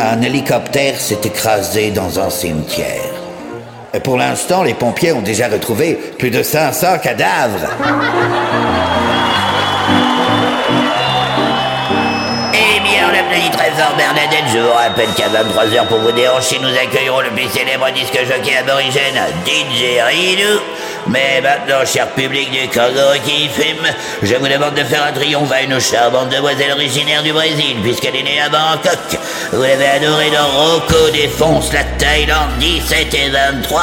Un 0.00 0.22
hélicoptère 0.22 1.00
s'est 1.00 1.20
écrasé 1.24 1.90
dans 1.90 2.20
un 2.20 2.30
cimetière. 2.30 3.12
Et 3.94 4.00
pour 4.00 4.16
l'instant, 4.16 4.62
les 4.62 4.74
pompiers 4.74 5.12
ont 5.12 5.22
déjà 5.22 5.48
retrouvé 5.48 5.94
plus 6.18 6.30
de 6.30 6.42
500 6.42 6.98
cadavres. 7.02 7.68
Eh 12.52 12.80
bien, 12.80 13.12
la 13.12 13.22
petite 13.34 13.52
trésor 13.52 13.94
Bernadette, 13.96 14.44
je 14.52 14.58
vous 14.58 14.72
rappelle 14.72 15.08
qu'à 15.16 15.28
23h 15.28 15.86
pour 15.88 15.98
vous 15.98 16.12
déhancher, 16.12 16.58
nous 16.60 16.68
accueillerons 16.68 17.20
le 17.20 17.30
plus 17.30 17.48
célèbre 17.48 17.90
disque 17.94 18.18
jockey 18.26 18.56
aborigène, 18.56 19.18
DJ 19.46 20.00
Ridou, 20.06 20.60
Mais 21.08 21.40
maintenant, 21.40 21.84
cher 21.86 22.08
public 22.08 22.50
du 22.50 22.68
Congo 22.68 23.14
qui 23.24 23.48
fume, 23.48 23.86
je 24.22 24.34
vous 24.34 24.48
demande 24.48 24.74
de 24.74 24.82
faire 24.82 25.04
un 25.04 25.12
triomphe 25.12 25.52
à 25.52 25.62
une 25.62 25.78
charmante 25.78 26.30
demoiselle 26.30 26.72
originaire 26.72 27.22
du 27.22 27.32
Brésil, 27.32 27.76
puisqu'elle 27.82 28.16
est 28.16 28.22
née 28.24 28.40
à 28.40 28.48
Bangkok. 28.48 29.20
Vous 29.52 29.62
l'avez 29.62 29.86
adorée 29.86 30.30
dans 30.30 30.48
Rocco 30.48 31.10
défonce 31.12 31.72
la 31.72 31.84
Thaïlande 31.84 32.58
17 32.58 33.14
et 33.14 33.30
23. 33.30 33.82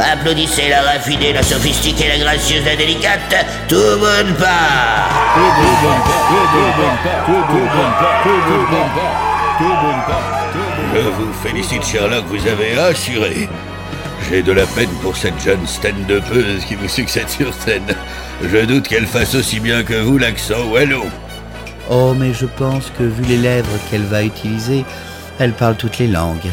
Applaudissez 0.00 0.68
la 0.68 0.82
raffinée, 0.82 1.32
la 1.32 1.42
sophistiquée, 1.42 2.08
la 2.08 2.18
gracieuse, 2.18 2.64
la 2.64 2.74
délicate, 2.74 3.46
tout 3.68 3.76
bonne 4.00 4.34
part. 4.34 5.08
Je 10.94 11.00
vous 11.00 11.32
félicite, 11.42 11.84
Sherlock, 11.84 12.24
vous 12.26 12.46
avez 12.48 12.78
assuré. 12.78 13.48
J'ai 14.28 14.42
de 14.42 14.52
la 14.52 14.66
peine 14.66 14.90
pour 15.02 15.16
cette 15.16 15.38
jeune 15.40 15.66
stand-upeuse 15.66 16.64
qui 16.64 16.74
vous 16.76 16.88
succède 16.88 17.28
sur 17.28 17.52
scène. 17.52 17.94
Je 18.42 18.64
doute 18.64 18.88
qu'elle 18.88 19.06
fasse 19.06 19.34
aussi 19.34 19.60
bien 19.60 19.82
que 19.82 19.94
vous 19.94 20.18
l'accent 20.18 20.64
Wallo. 20.70 21.04
Oh, 21.90 22.14
mais 22.16 22.32
je 22.32 22.46
pense 22.46 22.90
que 22.98 23.04
vu 23.04 23.22
les 23.24 23.36
lèvres 23.36 23.78
qu'elle 23.90 24.04
va 24.04 24.22
utiliser, 24.22 24.84
elle 25.38 25.52
parle 25.52 25.76
toutes 25.76 25.98
les 25.98 26.08
langues. 26.08 26.50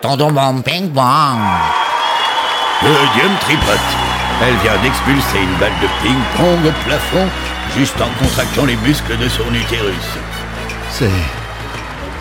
Tonton 0.00 0.30
bon 0.30 0.62
ping 0.62 0.90
pong. 0.90 1.40
Le 2.82 2.88
diable 3.14 3.38
tripote. 3.40 4.10
Elle 4.42 4.56
vient 4.62 4.80
d'expulser 4.82 5.38
une 5.42 5.58
balle 5.58 5.72
de 5.82 5.88
ping-pong 6.02 6.66
au 6.66 6.88
plafond, 6.88 7.28
juste 7.76 8.00
en 8.00 8.08
contractant 8.18 8.64
les 8.64 8.76
muscles 8.76 9.18
de 9.18 9.28
son 9.28 9.52
utérus. 9.52 10.16
C'est. 10.90 11.39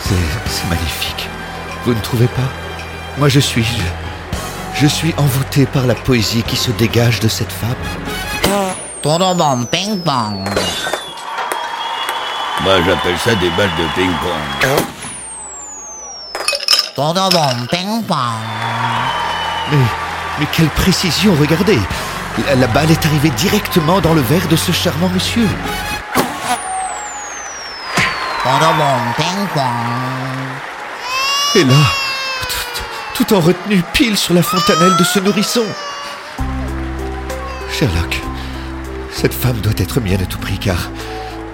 C'est. 0.03 0.51
C'est 0.51 0.67
magnifique. 0.69 1.27
Vous 1.85 1.93
ne 1.93 1.99
trouvez 1.99 2.27
pas? 2.27 2.49
Moi 3.17 3.29
je 3.29 3.39
suis. 3.39 3.63
Je, 3.63 4.81
je 4.81 4.87
suis 4.87 5.13
envoûté 5.17 5.65
par 5.65 5.85
la 5.85 5.95
poésie 5.95 6.43
qui 6.43 6.55
se 6.55 6.71
dégage 6.71 7.19
de 7.19 7.27
cette 7.27 7.51
femme. 7.51 7.75
Tonton 9.01 9.35
bon 9.35 9.65
ping 9.65 9.99
pong. 10.01 10.49
Moi, 12.61 12.73
j'appelle 12.85 13.17
ça 13.17 13.33
des 13.35 13.49
balles 13.51 13.69
de 13.77 13.85
ping-pong. 13.95 14.77
Tonton 16.95 17.29
bon 17.29 17.65
ping 17.71 18.03
pong. 18.03 18.17
Mais. 19.71 19.77
Mais 20.39 20.45
quelle 20.53 20.69
précision, 20.69 21.35
regardez 21.39 21.79
la, 22.47 22.55
la 22.55 22.67
balle 22.67 22.89
est 22.91 23.05
arrivée 23.05 23.31
directement 23.31 23.99
dans 23.99 24.13
le 24.13 24.21
verre 24.21 24.47
de 24.47 24.55
ce 24.55 24.71
charmant 24.71 25.09
monsieur. 25.09 25.47
Tonton 28.38 28.38
bon 28.38 28.38
ping 28.38 28.38
pong. 28.38 28.38
Et 31.55 31.63
là, 31.63 31.75
tout, 32.47 33.23
tout 33.23 33.33
en 33.35 33.39
retenue 33.39 33.83
pile 33.93 34.17
sur 34.17 34.33
la 34.33 34.41
fontanelle 34.41 34.95
de 34.97 35.03
ce 35.03 35.19
nourrisson. 35.19 35.65
Sherlock, 37.71 38.19
cette 39.11 39.33
femme 39.33 39.57
doit 39.57 39.73
être 39.77 40.01
mienne 40.01 40.21
à 40.21 40.25
tout 40.25 40.39
prix 40.39 40.57
car 40.57 40.89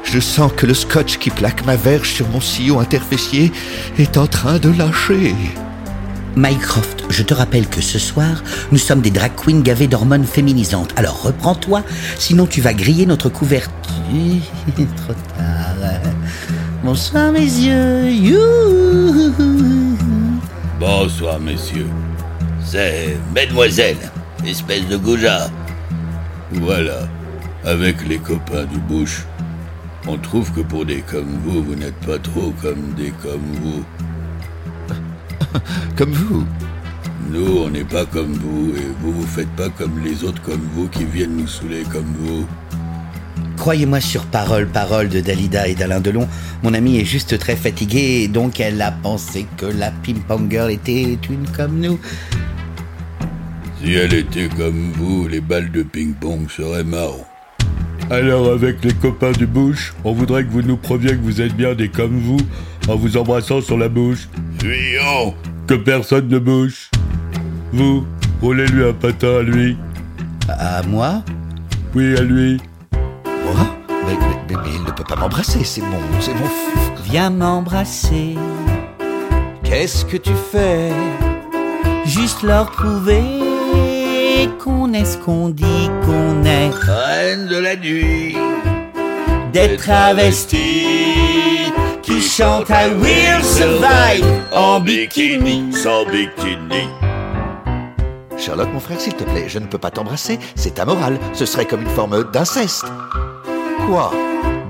je 0.03 0.19
sens 0.19 0.51
que 0.55 0.65
le 0.65 0.73
scotch 0.73 1.17
qui 1.17 1.31
plaque 1.31 1.65
ma 1.65 1.75
verge 1.75 2.11
sur 2.11 2.29
mon 2.29 2.39
sillon 2.39 2.79
interfessier 2.79 3.51
est 3.97 4.17
en 4.17 4.27
train 4.27 4.57
de 4.59 4.69
lâcher. 4.69 5.35
Mycroft, 6.37 7.03
je 7.09 7.23
te 7.23 7.33
rappelle 7.33 7.67
que 7.67 7.81
ce 7.81 7.99
soir, 7.99 8.41
nous 8.71 8.77
sommes 8.77 9.01
des 9.01 9.11
drag 9.11 9.33
queens 9.35 9.61
gavées 9.61 9.87
d'hormones 9.87 10.25
féminisantes. 10.25 10.93
Alors 10.95 11.21
reprends-toi, 11.23 11.83
sinon 12.17 12.45
tu 12.45 12.61
vas 12.61 12.73
griller 12.73 13.05
notre 13.05 13.29
couverture. 13.29 13.73
Trop 14.97 15.13
tard. 15.37 16.54
Bonsoir 16.85 17.31
messieurs. 17.31 18.11
Youhou. 18.11 19.33
Bonsoir, 20.79 21.39
messieurs. 21.39 21.89
C'est 22.63 23.17
Mademoiselle, 23.33 23.97
espèce 24.45 24.87
de 24.87 24.95
goujat. 24.95 25.49
Voilà, 26.51 27.09
avec 27.63 28.07
les 28.07 28.19
copains 28.19 28.65
du 28.65 28.77
bush. 28.77 29.23
On 30.05 30.19
trouve 30.19 30.51
que 30.51 30.61
pour 30.61 30.85
des 30.85 31.01
comme 31.01 31.39
vous, 31.43 31.63
vous 31.63 31.73
n'êtes 31.73 31.99
pas 32.05 32.19
trop 32.19 32.53
comme 32.61 32.93
des 32.95 33.09
comme 33.23 33.49
vous. 33.63 33.83
Comme 35.97 36.11
vous. 36.11 36.45
Nous, 37.31 37.63
on 37.63 37.69
n'est 37.69 37.83
pas 37.83 38.05
comme 38.05 38.33
vous, 38.33 38.73
et 38.77 38.87
vous, 39.01 39.11
vous 39.11 39.25
faites 39.25 39.49
pas 39.55 39.69
comme 39.69 40.03
les 40.03 40.23
autres 40.23 40.41
comme 40.43 40.61
vous 40.75 40.87
qui 40.89 41.05
viennent 41.05 41.37
nous 41.37 41.47
saouler 41.47 41.83
comme 41.91 42.13
vous. 42.19 42.45
Croyez-moi 43.57 43.99
sur 43.99 44.25
parole, 44.25 44.67
parole 44.67 45.09
de 45.09 45.21
Dalida 45.21 45.67
et 45.67 45.75
d'Alain 45.75 45.99
Delon, 45.99 46.27
mon 46.63 46.73
amie 46.73 46.99
est 46.99 47.05
juste 47.05 47.39
très 47.39 47.55
fatiguée, 47.55 48.23
et 48.23 48.27
donc 48.27 48.59
elle 48.59 48.81
a 48.81 48.91
pensé 48.91 49.47
que 49.57 49.65
la 49.65 49.91
ping-pong 49.91 50.49
girl 50.51 50.71
était 50.71 51.17
une 51.29 51.47
comme 51.55 51.79
nous. 51.79 51.99
Si 53.81 53.93
elle 53.93 54.13
était 54.13 54.49
comme 54.49 54.91
vous, 54.93 55.27
les 55.27 55.41
balles 55.41 55.71
de 55.71 55.83
ping-pong 55.83 56.49
seraient 56.49 56.83
marrant. 56.83 57.25
Alors, 58.11 58.51
avec 58.51 58.83
les 58.83 58.93
copains 58.93 59.31
du 59.31 59.47
bush, 59.47 59.93
on 60.03 60.13
voudrait 60.13 60.43
que 60.43 60.51
vous 60.51 60.61
nous 60.61 60.77
prouviez 60.77 61.11
que 61.11 61.21
vous 61.21 61.41
êtes 61.41 61.55
bien 61.55 61.73
des 61.73 61.89
comme 61.89 62.19
vous 62.19 62.39
en 62.87 62.95
vous 62.95 63.17
embrassant 63.17 63.61
sur 63.61 63.77
la 63.77 63.89
bouche. 63.89 64.27
Fuyons 64.59 65.33
Que 65.65 65.73
personne 65.73 66.27
ne 66.27 66.37
bouge. 66.37 66.91
Vous, 67.73 68.05
roulez-lui 68.41 68.83
un 68.83 68.93
patin 68.93 69.39
à 69.39 69.41
lui. 69.41 69.75
À 70.47 70.83
moi? 70.83 71.23
Oui, 71.95 72.15
à 72.15 72.21
lui. 72.21 72.59
Moi 73.45 73.65
mais, 73.89 74.17
mais- 74.49 74.71
il 74.73 74.83
ne 74.83 74.91
peut 74.91 75.03
pas 75.03 75.15
m'embrasser, 75.15 75.63
c'est 75.63 75.81
mon. 75.81 75.99
C'est 76.19 76.33
mon. 76.33 76.49
Viens 77.03 77.29
m'embrasser, 77.29 78.35
Qu'est-ce 79.63 80.05
que 80.05 80.17
tu 80.17 80.31
fais? 80.51 80.91
Juste 82.05 82.43
leur 82.43 82.69
prouver 82.71 83.23
qu'on 84.63 84.93
est 84.93 85.05
ce 85.05 85.17
qu'on 85.17 85.49
dit 85.49 85.89
qu'on 86.05 86.43
est. 86.45 86.69
Reine 86.69 87.47
de 87.47 87.57
la 87.57 87.75
nuit. 87.75 88.37
Des 89.53 89.75
travestis 89.77 91.71
qui 92.03 92.21
chantent 92.21 92.69
I 92.69 92.89
will 93.01 93.43
survive 93.43 94.25
en 94.53 94.79
bikini. 94.79 95.73
Sans 95.73 96.05
bikini. 96.05 96.87
Sherlock, 98.37 98.71
mon 98.73 98.79
frère, 98.79 98.99
s'il 98.99 99.13
te 99.13 99.23
plaît, 99.23 99.45
je 99.47 99.57
ne 99.59 99.65
peux 99.65 99.77
pas 99.79 99.89
t'embrasser, 99.89 100.37
c'est 100.55 100.77
amoral. 100.79 101.17
Ce 101.33 101.45
serait 101.45 101.65
comme 101.65 101.81
une 101.81 101.89
forme 101.89 102.23
d'inceste. 102.31 102.85
Quoi 103.87 104.11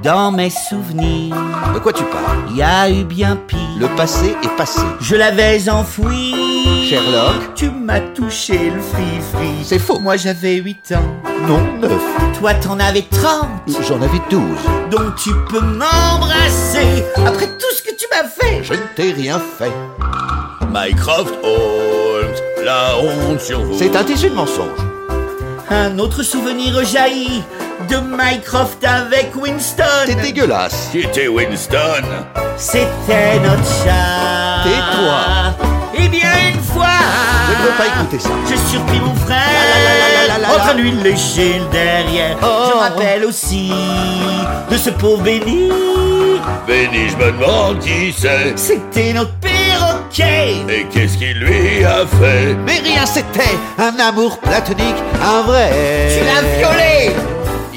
Dans 0.03 0.31
mes 0.31 0.49
souvenirs, 0.49 1.35
De 1.73 1.79
quoi 1.79 1.93
tu 1.93 2.03
parles 2.03 2.35
il 2.49 2.57
y 2.57 2.63
a 2.63 2.89
eu 2.89 3.03
bien 3.03 3.35
pire. 3.35 3.59
Le 3.77 3.87
passé 3.97 4.33
est 4.41 4.55
passé. 4.55 4.79
Je 5.01 5.15
l'avais 5.15 5.69
enfoui. 5.69 6.33
Sherlock 6.87 7.53
Tu 7.55 7.69
m'as 7.69 7.99
touché 7.99 8.71
le 8.73 8.79
free-free. 8.79 9.63
C'est 9.63 9.79
faux. 9.79 9.99
Moi 9.99 10.15
j'avais 10.15 10.55
8 10.55 10.93
ans. 10.93 11.03
Non, 11.47 11.59
neuf. 11.81 12.01
Toi 12.39 12.53
t'en 12.53 12.79
avais 12.79 13.01
30. 13.01 13.47
J'en 13.87 14.01
avais 14.01 14.21
douze. 14.29 14.41
Donc 14.89 15.15
tu 15.17 15.31
peux 15.49 15.59
m'embrasser 15.59 17.03
après 17.25 17.47
tout 17.47 17.75
ce 17.75 17.81
que 17.81 17.93
tu 17.97 18.05
m'as 18.09 18.27
fait. 18.29 18.63
Je 18.63 18.73
ne 18.73 18.79
t'ai 18.95 19.11
rien 19.11 19.39
fait. 19.39 19.71
Mycroft 20.73 21.33
Holmes, 21.43 22.35
la 22.63 22.97
honte 22.97 23.41
sur 23.41 23.61
vous. 23.61 23.77
C'est 23.77 23.95
un 23.97 24.03
tissu 24.05 24.29
de 24.29 24.35
mensonge. 24.35 24.79
Un 25.69 25.97
autre 25.99 26.23
souvenir 26.23 26.83
jaillit 26.85 27.43
de 27.89 27.97
Mycroft 27.97 28.83
avec 28.83 29.31
Winston. 29.35 29.83
T'es 30.05 30.15
dégueulasse. 30.15 30.89
Qui 30.91 31.01
était 31.01 31.27
Winston? 31.27 32.03
C'était 32.57 33.39
notre 33.39 33.63
chat. 33.83 34.63
Tais-toi. 34.63 35.67
Eh 35.97 36.07
bien 36.07 36.29
une 36.53 36.61
fois. 36.61 36.85
Je 37.47 37.61
ne 37.61 37.67
veux 37.67 37.77
pas 37.77 37.87
écouter 37.87 38.19
ça. 38.19 38.29
J'ai 38.47 38.57
surpris 38.57 38.99
mon 38.99 39.15
frère 39.15 39.37
La, 39.37 39.79
la, 39.79 40.37
la, 40.37 40.37
la, 40.39 40.47
la, 40.47 40.55
en 40.55 40.59
train 40.59 40.73
de 40.75 40.81
lui 40.81 40.91
lécher 40.91 41.59
le 41.59 41.65
derrière. 41.71 42.37
Oh. 42.41 42.45
Je 42.69 42.75
me 42.75 42.79
rappelle 42.81 43.25
aussi 43.25 43.71
de 44.69 44.77
ce 44.77 44.89
pauvre 44.91 45.23
Benny. 45.23 45.69
Benny, 46.67 47.09
je 47.09 47.17
me 47.17 47.31
demande 47.31 47.79
qui 47.79 48.13
c'est. 48.17 48.57
C'était 48.57 49.13
notre 49.13 49.33
perroquet. 49.35 50.55
Et 50.69 50.85
qu'est-ce 50.85 51.17
qu'il 51.17 51.39
lui 51.39 51.83
a 51.85 52.05
fait? 52.19 52.55
Mais 52.65 52.79
rien, 52.79 53.05
c'était 53.05 53.57
un 53.77 53.99
amour 53.99 54.39
platonique, 54.39 54.95
un 55.23 55.41
vrai. 55.43 55.71
Tu 56.17 56.25
l'as 56.25 56.41
violé. 56.57 57.15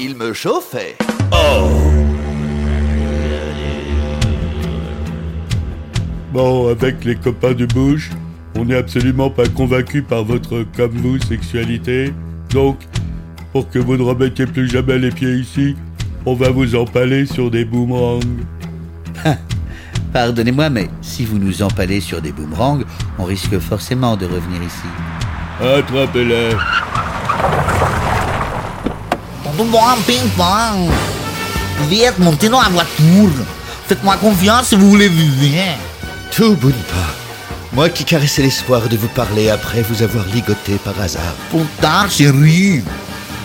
Il 0.01 0.15
me 0.15 0.31
chauffait. 0.31 0.95
Oh 1.33 1.67
Bon, 6.31 6.69
avec 6.69 7.03
les 7.03 7.15
copains 7.15 7.51
du 7.51 7.67
bush, 7.67 8.09
on 8.55 8.63
n'est 8.63 8.77
absolument 8.77 9.29
pas 9.29 9.47
convaincu 9.47 10.01
par 10.01 10.23
votre 10.23 10.63
comme 10.77 10.91
vous 10.91 11.19
sexualité. 11.19 12.13
Donc, 12.51 12.77
pour 13.51 13.69
que 13.69 13.79
vous 13.79 13.97
ne 13.97 14.03
remettiez 14.03 14.45
plus 14.45 14.69
jamais 14.69 14.99
les 14.99 15.11
pieds 15.11 15.33
ici, 15.33 15.75
on 16.25 16.33
va 16.33 16.49
vous 16.49 16.75
empaler 16.75 17.25
sur 17.25 17.51
des 17.51 17.65
boomerangs. 17.65 18.19
Pardonnez-moi, 20.13 20.69
mais 20.69 20.87
si 21.01 21.25
vous 21.25 21.39
nous 21.39 21.61
empalez 21.61 21.99
sur 21.99 22.21
des 22.21 22.31
boomerangs, 22.31 22.79
on 23.17 23.25
risque 23.25 23.59
forcément 23.59 24.15
de 24.15 24.25
revenir 24.25 24.63
ici. 24.63 24.87
Attrapez-les. 25.59 26.51
Bon 29.59 29.77
ping 30.07 30.29
pong. 30.37 30.89
Vite, 31.89 32.17
montez 32.17 32.47
dans 32.47 32.61
la 32.61 32.69
voiture. 32.69 33.43
Faites-moi 33.87 34.15
confiance 34.15 34.67
si 34.67 34.75
vous 34.75 34.89
voulez 34.89 35.09
vivre. 35.09 35.61
Tout 36.31 36.55
Boonpa, 36.55 36.73
Moi 37.73 37.89
qui 37.89 38.05
caressais 38.05 38.41
l'espoir 38.41 38.87
de 38.87 38.95
vous 38.95 39.09
parler 39.09 39.49
après 39.49 39.81
vous 39.81 40.01
avoir 40.01 40.25
ligoté 40.27 40.77
par 40.81 40.93
hasard. 41.01 41.35
Putain, 41.51 42.07
chérie. 42.09 42.81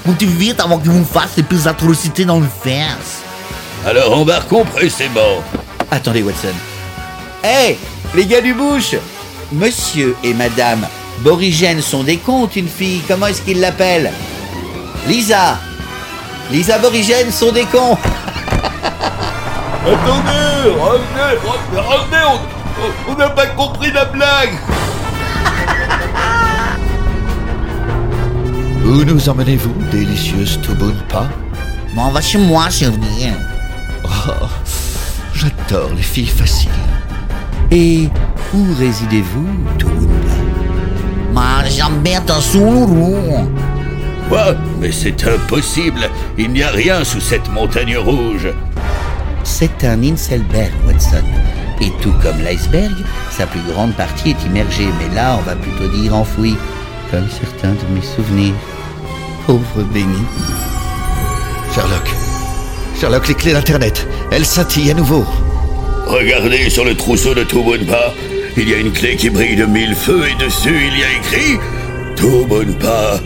Monte 0.07 0.22
vite 0.22 0.61
avant 0.61 0.79
qu'ils 0.79 0.92
vous 0.92 1.05
fassent 1.05 1.37
les 1.37 1.42
plus 1.42 1.66
atrocités 1.66 2.24
dans 2.24 2.38
le 2.38 2.46
fesses. 2.62 3.22
Alors 3.85 4.16
embarquons 4.16 4.64
précisément. 4.64 5.42
Attendez, 5.90 6.22
Watson. 6.22 6.55
Hé, 7.42 7.77
les 8.14 8.27
gars 8.27 8.40
du 8.40 8.55
bouche 8.55 8.94
Monsieur 9.50 10.14
et 10.22 10.33
Madame 10.33 10.87
Borigène 11.22 11.83
sont 11.83 12.05
des 12.05 12.18
contes, 12.18 12.55
une 12.55 12.68
fille. 12.68 13.03
Comment 13.09 13.27
est-ce 13.27 13.42
qu'ils 13.42 13.61
l'appellent? 13.61 14.12
Lisa 15.09 15.59
Lisa 16.50 16.78
Borigène 16.78 17.30
sont 17.30 17.52
des 17.52 17.64
cons 17.64 17.96
Attendez, 19.87 20.70
revenez, 20.80 21.38
revenez, 21.44 21.80
revenez, 21.80 22.24
on- 23.09 23.16
n'a 23.18 23.28
pas 23.30 23.46
compris 23.48 23.90
la 23.92 24.07
blague. 24.07 24.54
Où 28.85 29.04
nous 29.04 29.28
emmenez-vous, 29.28 29.74
délicieuse 29.90 30.59
Tubunpa 30.62 31.24
Bon, 31.94 32.02
on 32.07 32.11
va 32.11 32.20
chez 32.20 32.38
moi, 32.38 32.68
chérie. 32.70 32.94
Oh, 34.04 34.46
j'adore 35.35 35.90
les 35.96 36.02
filles 36.02 36.26
faciles. 36.26 36.70
Et 37.70 38.09
où 38.54 38.64
résidez-vous, 38.78 39.48
Moi, 41.33 41.44
j'aime 41.68 42.00
bien 42.02 42.20
ton 42.22 42.40
sourd. 42.40 42.88
Quoi 44.28 44.54
Mais 44.80 44.92
c'est 44.92 45.26
impossible. 45.26 46.09
Il 46.37 46.51
n'y 46.51 46.62
a 46.62 46.70
rien 46.70 47.05
sous 47.05 47.20
cette 47.20 47.49
montagne 47.51 47.97
rouge. 47.97 48.49
C'est 49.44 49.85
un 49.85 50.03
Inselberg, 50.03 50.73
Watson. 50.85 51.23
Et 51.81 51.90
tout 52.03 52.14
comme 52.23 52.40
l'iceberg, 52.42 52.92
sa 53.31 53.47
plus 53.47 53.61
grande 53.73 53.94
partie 53.94 54.31
est 54.31 54.47
immergée, 54.47 54.88
mais 54.99 55.14
là, 55.14 55.38
on 55.38 55.42
va 55.42 55.55
plutôt 55.55 55.88
dire 55.88 56.14
enfouie, 56.14 56.57
comme 57.11 57.29
certains 57.29 57.73
de 57.73 57.94
mes 57.94 58.03
souvenirs. 58.03 58.55
Pauvre 59.47 59.83
Benny. 59.92 60.23
Sherlock. 61.73 62.09
Sherlock, 62.99 63.29
les 63.29 63.35
clés 63.35 63.53
d'Internet. 63.53 64.07
Elles 64.33 64.47
scintillent 64.47 64.90
à 64.90 64.94
nouveau. 64.94 65.25
Regardez 66.07 66.68
sur 66.68 66.85
le 66.85 66.97
trousseau 66.97 67.35
de 67.35 67.44
Tubunpa. 67.44 68.12
Il 68.57 68.68
y 68.68 68.75
a 68.75 68.79
une 68.79 68.92
clé 68.92 69.16
qui 69.16 69.31
brille 69.31 69.57
de 69.57 69.66
mille 69.66 69.94
feux 69.94 70.25
et 70.29 70.42
dessus 70.42 70.88
il 70.88 70.99
y 70.99 71.05
a 71.05 71.12
écrit 71.12 71.59
Tubunpa. 72.16 73.20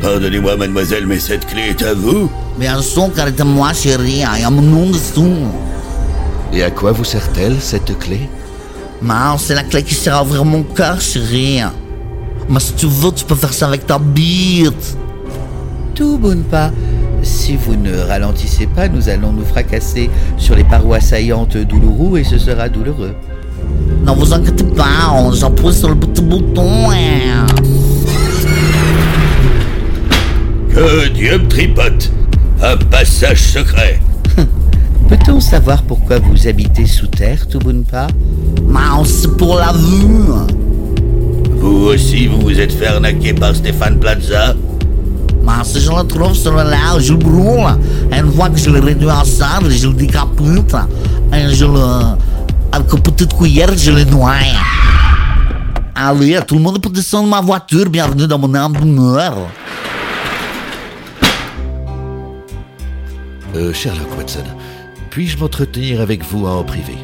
Pardonnez-moi, 0.00 0.56
mademoiselle, 0.56 1.06
mais 1.06 1.18
cette 1.18 1.46
clé 1.46 1.62
est 1.70 1.82
à 1.82 1.94
vous. 1.94 2.30
Bien 2.58 2.80
sûr 2.80 3.12
qu'elle 3.14 3.28
est 3.28 3.40
à 3.40 3.44
moi, 3.44 3.72
chérie, 3.72 4.22
il 4.36 4.40
y 4.40 4.44
a 4.44 4.50
mon 4.50 4.62
nom 4.62 4.90
dessous. 4.90 5.34
Et 6.52 6.62
à 6.62 6.70
quoi 6.70 6.92
vous 6.92 7.04
sert-elle, 7.04 7.56
cette 7.60 7.98
clé? 7.98 8.28
Mais 9.02 9.12
c'est 9.38 9.54
la 9.54 9.62
clé 9.62 9.82
qui 9.82 9.94
sert 9.94 10.14
à 10.16 10.22
ouvrir 10.22 10.44
mon 10.44 10.62
cœur, 10.62 11.00
chérie. 11.00 11.60
Mais 12.48 12.60
si 12.60 12.72
tu 12.74 12.86
veux, 12.86 13.10
tu 13.12 13.24
peux 13.24 13.34
faire 13.34 13.52
ça 13.52 13.66
avec 13.66 13.86
ta 13.86 13.98
bite. 13.98 14.96
Tout 15.94 16.18
bonne 16.18 16.44
pas. 16.44 16.70
Si 17.22 17.56
vous 17.56 17.74
ne 17.74 17.98
ralentissez 17.98 18.66
pas, 18.66 18.88
nous 18.88 19.08
allons 19.08 19.32
nous 19.32 19.44
fracasser 19.44 20.08
sur 20.36 20.54
les 20.54 20.62
parois 20.64 21.00
saillantes 21.00 21.56
d'Uluru 21.56 22.20
et 22.20 22.24
ce 22.24 22.38
sera 22.38 22.68
douloureux. 22.68 23.14
Ne 24.04 24.12
vous 24.12 24.32
inquiétez 24.32 24.64
pas, 24.64 25.10
on 25.12 25.32
j'appuie 25.32 25.74
sur 25.74 25.88
le 25.88 25.96
petit 25.96 26.22
bouton. 26.22 26.90
hein. 26.92 27.46
Que 30.76 31.08
Dieu 31.08 31.38
me 31.38 31.48
tripote. 31.48 32.12
Un 32.62 32.76
passage 32.90 33.40
secret. 33.40 33.98
Peut-on 35.08 35.40
savoir 35.40 35.82
pourquoi 35.82 36.18
vous 36.18 36.46
habitez 36.46 36.86
sous 36.86 37.06
terre, 37.06 37.48
Tubunpa? 37.48 38.08
C'est 39.06 39.34
pour 39.38 39.56
la 39.56 39.72
vue. 39.72 40.34
Vous 41.60 41.86
aussi, 41.86 42.26
vous 42.26 42.42
vous 42.42 42.60
êtes 42.60 42.72
fait 42.72 42.88
arnaquer 42.88 43.32
par 43.32 43.56
Stéphane 43.56 43.98
Plaza? 43.98 44.54
Si 45.64 45.80
je 45.80 45.90
le 45.90 46.06
trouve 46.06 46.34
sur 46.34 46.52
le 46.52 46.64
je 47.00 47.12
le 47.14 47.18
brûle. 47.20 47.78
Une 48.12 48.30
fois 48.32 48.50
que 48.50 48.58
je 48.58 48.68
le 48.68 48.80
réduis 48.80 49.10
en 49.10 49.24
cendres, 49.24 49.70
je 49.70 49.88
le 49.88 49.94
décapite. 49.94 50.76
Et 51.32 51.54
je 51.54 51.64
le... 51.64 51.80
Avec 52.72 52.92
une 52.92 53.00
petite 53.00 53.34
cuillère, 53.34 53.70
je 53.74 53.92
le 53.92 54.04
noie. 54.04 54.34
Allez, 55.94 56.38
tout 56.46 56.56
le 56.56 56.60
monde 56.60 56.82
peut 56.82 56.90
descendre 56.90 57.24
de 57.24 57.30
ma 57.30 57.40
voiture. 57.40 57.88
Bienvenue 57.88 58.26
dans 58.26 58.38
mon 58.38 58.54
âme 58.54 58.74
d'honneur. 58.74 59.36
Euh, 63.54 63.72
Sherlock 63.72 64.18
Watson, 64.18 64.44
puis-je 65.10 65.38
m'entretenir 65.38 66.00
avec 66.00 66.24
vous 66.24 66.46
en 66.46 66.64
privé? 66.64 66.94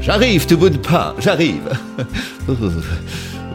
J'arrive, 0.00 0.46
Tubunpa, 0.46 1.14
j'arrive. 1.18 1.70
Oh, 2.46 2.52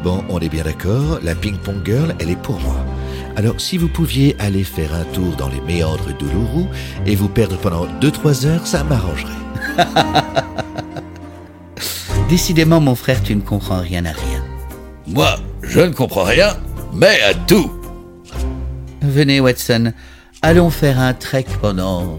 bon, 0.04 0.24
on 0.30 0.39
est 0.39 0.50
bien 0.50 0.63
d'accord, 0.63 1.19
la 1.22 1.36
ping-pong 1.36 1.86
girl, 1.86 2.15
elle 2.19 2.32
est 2.32 2.41
pour 2.41 2.60
moi. 2.60 2.76
Alors, 3.36 3.62
si 3.62 3.78
vous 3.78 3.88
pouviez 3.88 4.36
aller 4.39 4.63
faire 4.63 4.95
un 4.95 5.04
tour 5.13 5.36
dans 5.36 5.48
les 5.48 5.62
méandres 5.62 6.12
d'Uluru 6.17 6.65
et 7.06 7.15
vous 7.15 7.30
perdre 7.30 7.56
pendant 7.58 7.86
2-3 8.02 8.48
heures, 8.48 8.65
ça 8.65 8.84
m'arrangerait. 8.84 9.32
Décidément, 12.30 12.80
mon 12.80 12.95
frère, 12.95 13.22
tu 13.22 13.36
ne 13.36 13.41
comprends 13.41 13.82
rien 13.82 14.06
à 14.06 14.12
rien. 14.12 14.43
Moi, 15.08 15.36
je 15.62 15.82
ne 15.82 15.93
comprends 15.93 16.24
rien, 16.24 16.56
mais 16.93 17.22
à 17.22 17.34
tout. 17.34 17.72
Venez, 19.02 19.39
Watson. 19.39 19.93
Allons 20.41 20.69
faire 20.69 20.99
un 20.99 21.13
trek 21.13 21.45
pendant 21.62 22.17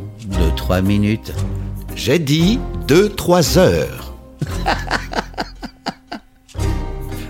2-3 0.59 0.83
minutes. 0.83 1.33
J'ai 1.97 2.19
dit 2.19 2.61
2-3 2.87 3.59
heures. 3.59 4.15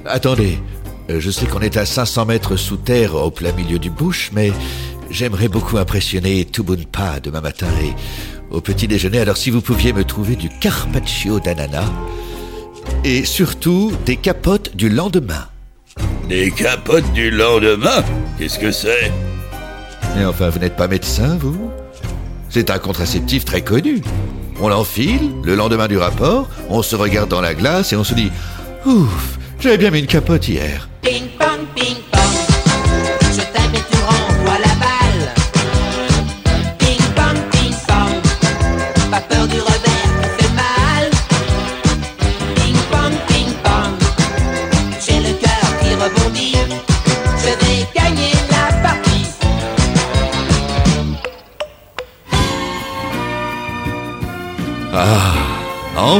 Attendez, 0.05 0.59
euh, 1.09 1.21
je 1.21 1.31
sais 1.31 1.47
qu'on 1.47 1.61
est 1.61 1.77
à 1.77 1.87
500 1.87 2.27
mètres 2.27 2.57
sous 2.57 2.77
terre 2.77 3.15
au 3.15 3.31
plein 3.31 3.53
milieu 3.53 3.79
du 3.79 3.89
bush, 3.89 4.31
mais 4.33 4.53
j'aimerais 5.11 5.47
beaucoup 5.47 5.79
impressionner 5.79 6.45
Tubunpa 6.45 7.21
demain 7.21 7.41
matin 7.41 7.69
et 7.85 7.95
au 8.53 8.61
petit 8.61 8.89
déjeuner. 8.89 9.21
Alors 9.21 9.37
si 9.37 9.51
vous 9.51 9.61
pouviez 9.61 9.93
me 9.93 10.03
trouver 10.03 10.35
du 10.35 10.49
carpaccio 10.49 11.39
d'ananas 11.39 11.93
et 13.05 13.25
surtout 13.25 13.93
des 14.07 14.17
capotes 14.17 14.75
du 14.75 14.89
lendemain. 14.89 15.47
Des 16.29 16.51
capotes 16.51 17.13
du 17.13 17.31
lendemain? 17.31 18.03
Qu'est-ce 18.39 18.59
que 18.59 18.73
c'est? 18.73 19.13
Mais 20.17 20.25
enfin, 20.25 20.51
vous 20.51 20.59
n'êtes 20.59 20.77
pas 20.77 20.89
médecin, 20.89 21.37
vous? 21.39 21.71
C'est 22.49 22.71
un 22.71 22.79
contraceptif 22.79 23.45
très 23.45 23.63
connu. 23.63 24.03
On 24.61 24.69
l'enfile, 24.69 25.31
le 25.45 25.55
lendemain 25.55 25.89
du 25.89 25.97
rapport, 25.97 26.49
on 26.69 26.83
se 26.83 26.97
regarde 26.97 27.31
dans 27.31 27.41
la 27.41 27.55
glace 27.55 27.93
et 27.93 27.97
on 27.97 28.05
se 28.05 28.15
dit 28.15 28.31
Ouf, 28.85 29.39
j'avais 29.59 29.79
bien 29.79 29.91
mis 29.91 30.01
une 30.01 30.07
capote 30.07 30.47
hier. 30.49 30.90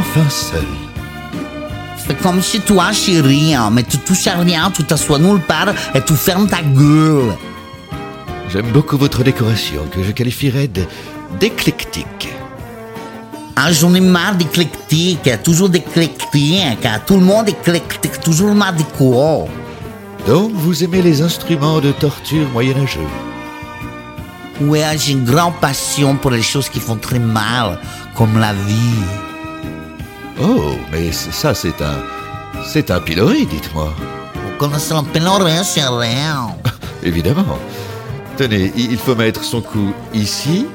Enfin 0.01 0.29
seul. 0.31 0.65
C'est 1.99 2.19
comme 2.23 2.43
chez 2.43 2.61
toi, 2.61 2.93
chérie, 2.93 3.55
hein, 3.55 3.71
mais 3.71 3.83
tu 3.83 3.99
touches 3.99 4.27
à 4.27 4.37
rien, 4.37 4.71
tu 4.71 4.83
t'assois 4.85 5.19
nulle 5.19 5.41
part 5.41 5.69
et 5.95 6.03
tu 6.03 6.15
fermes 6.15 6.49
ta 6.49 6.63
gueule. 6.63 7.37
J'aime 8.49 8.71
beaucoup 8.73 8.97
votre 8.97 9.23
décoration 9.23 9.83
que 9.93 10.03
je 10.03 10.11
qualifierais 10.13 10.69
d'éclectique. 11.39 12.33
Ah, 13.57 13.73
j'en 13.73 13.95
ai 13.95 14.01
marre 14.01 14.37
d'éclectique, 14.37 15.31
toujours 15.45 15.69
d'éclectique, 15.69 16.89
tout 17.07 17.17
le 17.17 17.25
monde 17.25 17.49
éclectique, 17.49 18.21
toujours 18.21 18.55
marre 18.55 18.75
de 18.75 18.83
quoi 18.97 19.47
Donc, 20.27 20.53
vous 20.55 20.83
aimez 20.83 21.03
les 21.03 21.21
instruments 21.21 21.81
de 21.81 21.93
torture 21.93 22.49
moyenâgeux 22.55 23.11
Ouais, 24.63 24.97
j'ai 24.99 25.13
une 25.13 25.25
grande 25.25 25.55
passion 25.61 26.17
pour 26.17 26.31
les 26.31 26.43
choses 26.43 26.69
qui 26.71 26.81
font 26.81 26.97
très 26.97 27.19
mal, 27.19 27.79
comme 28.17 28.39
la 28.39 28.53
vie. 28.53 29.30
Oh, 30.43 30.75
mais 30.91 31.13
ça, 31.13 31.55
c'est 31.55 31.83
un. 31.83 32.03
C'est 32.65 32.91
un 32.91 33.01
pilori, 33.01 33.47
dites-moi. 33.47 33.93
Vous 34.35 34.57
connaissez 34.59 34.95
le 34.95 35.03
pénorin, 35.03 35.63
chérie 35.63 36.17
Évidemment. 37.03 37.59
Tenez, 38.37 38.73
il 38.77 38.97
faut 38.97 39.15
mettre 39.15 39.45
son 39.45 39.61
cou 39.61 39.93
ici, 40.15 40.67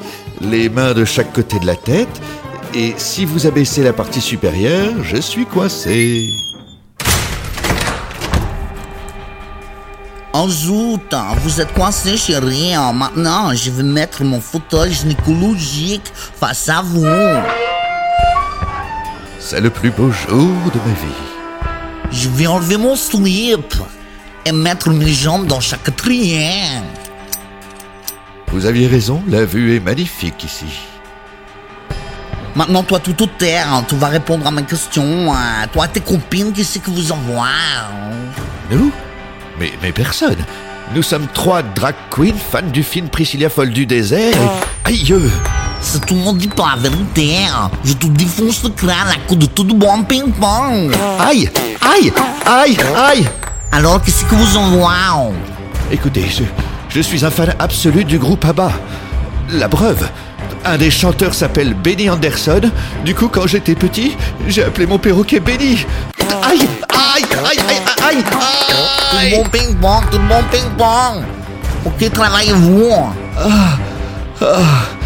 les 0.41 0.69
mains 0.69 0.93
de 0.93 1.03
chaque 1.03 1.33
côté 1.33 1.57
de 1.59 1.65
la 1.65 1.75
tête, 1.75 2.21
et 2.75 2.93
si 2.97 3.25
vous 3.25 3.47
abaissez 3.47 3.83
la 3.83 3.93
partie 3.93 4.21
supérieure, 4.21 4.93
je 5.03 5.17
suis 5.17 5.45
coincé. 5.45 6.29
En 10.33 10.49
zout, 10.49 10.99
vous 11.43 11.61
êtes 11.61 11.73
coincé, 11.73 12.17
chérie. 12.17 12.73
Maintenant, 12.93 13.53
je 13.53 13.71
vais 13.71 13.83
mettre 13.83 14.23
mon 14.23 14.41
fauteuil 14.41 14.91
gynécologique 14.91 16.11
face 16.13 16.67
à 16.69 16.81
vous. 16.81 17.05
C'est 19.47 19.61
le 19.61 19.69
plus 19.69 19.91
beau 19.91 20.09
jour 20.11 20.71
de 20.73 20.79
ma 20.79 20.93
vie. 20.93 22.09
Je 22.11 22.29
vais 22.29 22.47
enlever 22.47 22.77
mon 22.77 22.95
slip 22.95 23.75
et 24.43 24.51
mettre 24.51 24.89
mes 24.89 25.13
jambes 25.13 25.45
dans 25.45 25.59
chaque 25.59 25.95
triangle. 25.95 26.87
Vous 28.47 28.65
aviez 28.65 28.87
raison, 28.87 29.21
la 29.27 29.45
vue 29.45 29.75
est 29.75 29.79
magnifique 29.79 30.43
ici. 30.43 30.65
Maintenant, 32.55 32.81
toi, 32.81 32.99
tout 32.99 33.21
au 33.21 33.27
terre, 33.27 33.71
hein, 33.71 33.85
tu 33.87 33.95
vas 33.95 34.07
répondre 34.07 34.47
à 34.47 34.51
ma 34.51 34.63
question. 34.63 35.31
hein. 35.31 35.67
Toi, 35.71 35.87
tes 35.89 35.99
copines, 35.99 36.51
qui 36.51 36.63
c'est 36.63 36.79
que 36.79 36.89
vous 36.89 37.11
envoie 37.11 37.45
hein 37.45 37.91
Nous? 38.71 38.91
Mais, 39.59 39.71
mais 39.83 39.91
personne. 39.91 40.37
Nous 40.95 41.03
sommes 41.03 41.27
trois 41.33 41.61
drag 41.61 41.93
queens 42.09 42.33
fans 42.51 42.61
du 42.63 42.81
film 42.81 43.09
Priscilla 43.09 43.49
folle 43.49 43.69
du 43.71 43.85
désert. 43.85 44.33
et- 44.33 44.87
Aïe 44.89 45.11
euh, 45.13 45.29
Si 45.81 45.99
tout 46.01 46.15
le 46.15 46.21
monde 46.21 46.37
dit 46.37 46.47
pas 46.47 46.73
la 46.75 46.89
vérité, 46.89 47.37
je 47.83 47.93
te 47.93 48.07
défonce 48.07 48.63
le 48.63 48.69
crâne 48.69 49.07
à 49.11 49.17
coup 49.27 49.35
de 49.35 49.45
tout 49.45 49.63
bon 49.63 50.03
ping-pong. 50.03 50.91
Aïe 51.19 51.49
Aïe 51.81 52.11
Aïe 52.45 52.77
Aïe 52.97 53.25
Alors, 53.71 54.01
qu'est-ce 54.01 54.25
que 54.25 54.35
vous 54.35 54.57
envoie 54.57 54.91
hein 54.91 55.31
Écoutez, 55.91 56.27
je, 56.29 56.43
je 56.89 57.01
suis 57.01 57.23
un 57.23 57.29
fan 57.29 57.53
absolu 57.59 58.03
du 58.03 58.17
groupe 58.17 58.43
ABBA. 58.43 58.71
La 59.51 59.69
preuve, 59.69 60.09
un 60.65 60.77
des 60.77 60.89
chanteurs 60.89 61.35
s'appelle 61.35 61.75
Benny 61.75 62.09
Anderson. 62.09 62.61
Du 63.05 63.13
coup, 63.13 63.27
quand 63.27 63.45
j'étais 63.45 63.75
petit, 63.75 64.15
j'ai 64.47 64.63
appelé 64.63 64.87
mon 64.87 64.97
perroquet 64.97 65.39
Benny. 65.39 65.85
Aïe 66.43 66.67
Aïe 66.89 67.23
Aïe 67.51 67.59
Aïe 67.69 68.07
Aïe 68.17 68.23
Tout 68.23 69.17
Aïe 69.17 69.29
le 69.31 69.37
bon 69.37 69.49
ping-pong, 69.49 70.03
tout 70.11 70.17
le 70.17 70.27
bon 70.27 70.43
ping-pong. 70.51 71.23
Ok, 71.85 72.11
travaillez-vous? 72.11 72.89
Mais, 74.41 74.47
que- 74.49 75.04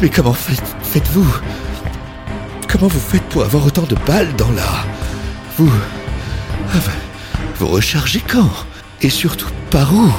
mais 0.00 0.08
comment 0.08 0.32
faites- 0.32 0.76
faites-vous? 0.82 1.40
Comment 2.68 2.88
vous 2.88 3.00
faites 3.00 3.22
pour 3.28 3.42
avoir 3.44 3.66
autant 3.66 3.82
de 3.82 3.94
balles 4.06 4.34
dans 4.36 4.50
la... 4.52 4.84
Vous... 5.56 5.70
Enfin, 6.74 6.92
vous 7.58 7.68
rechargez 7.68 8.20
quand? 8.20 8.50
Et 9.02 9.08
surtout, 9.10 9.48
par 9.70 9.92
où? 9.94 10.12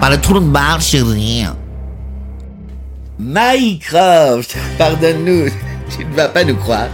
Par 0.00 0.10
le 0.10 0.20
trou 0.20 0.34
de 0.34 0.40
balle, 0.40 0.80
chérie. 0.80 1.44
Mycroft, 3.18 4.56
pardonne-nous, 4.78 5.48
tu 5.96 6.04
ne 6.04 6.14
vas 6.14 6.28
pas 6.28 6.44
nous 6.44 6.56
croire. 6.56 6.88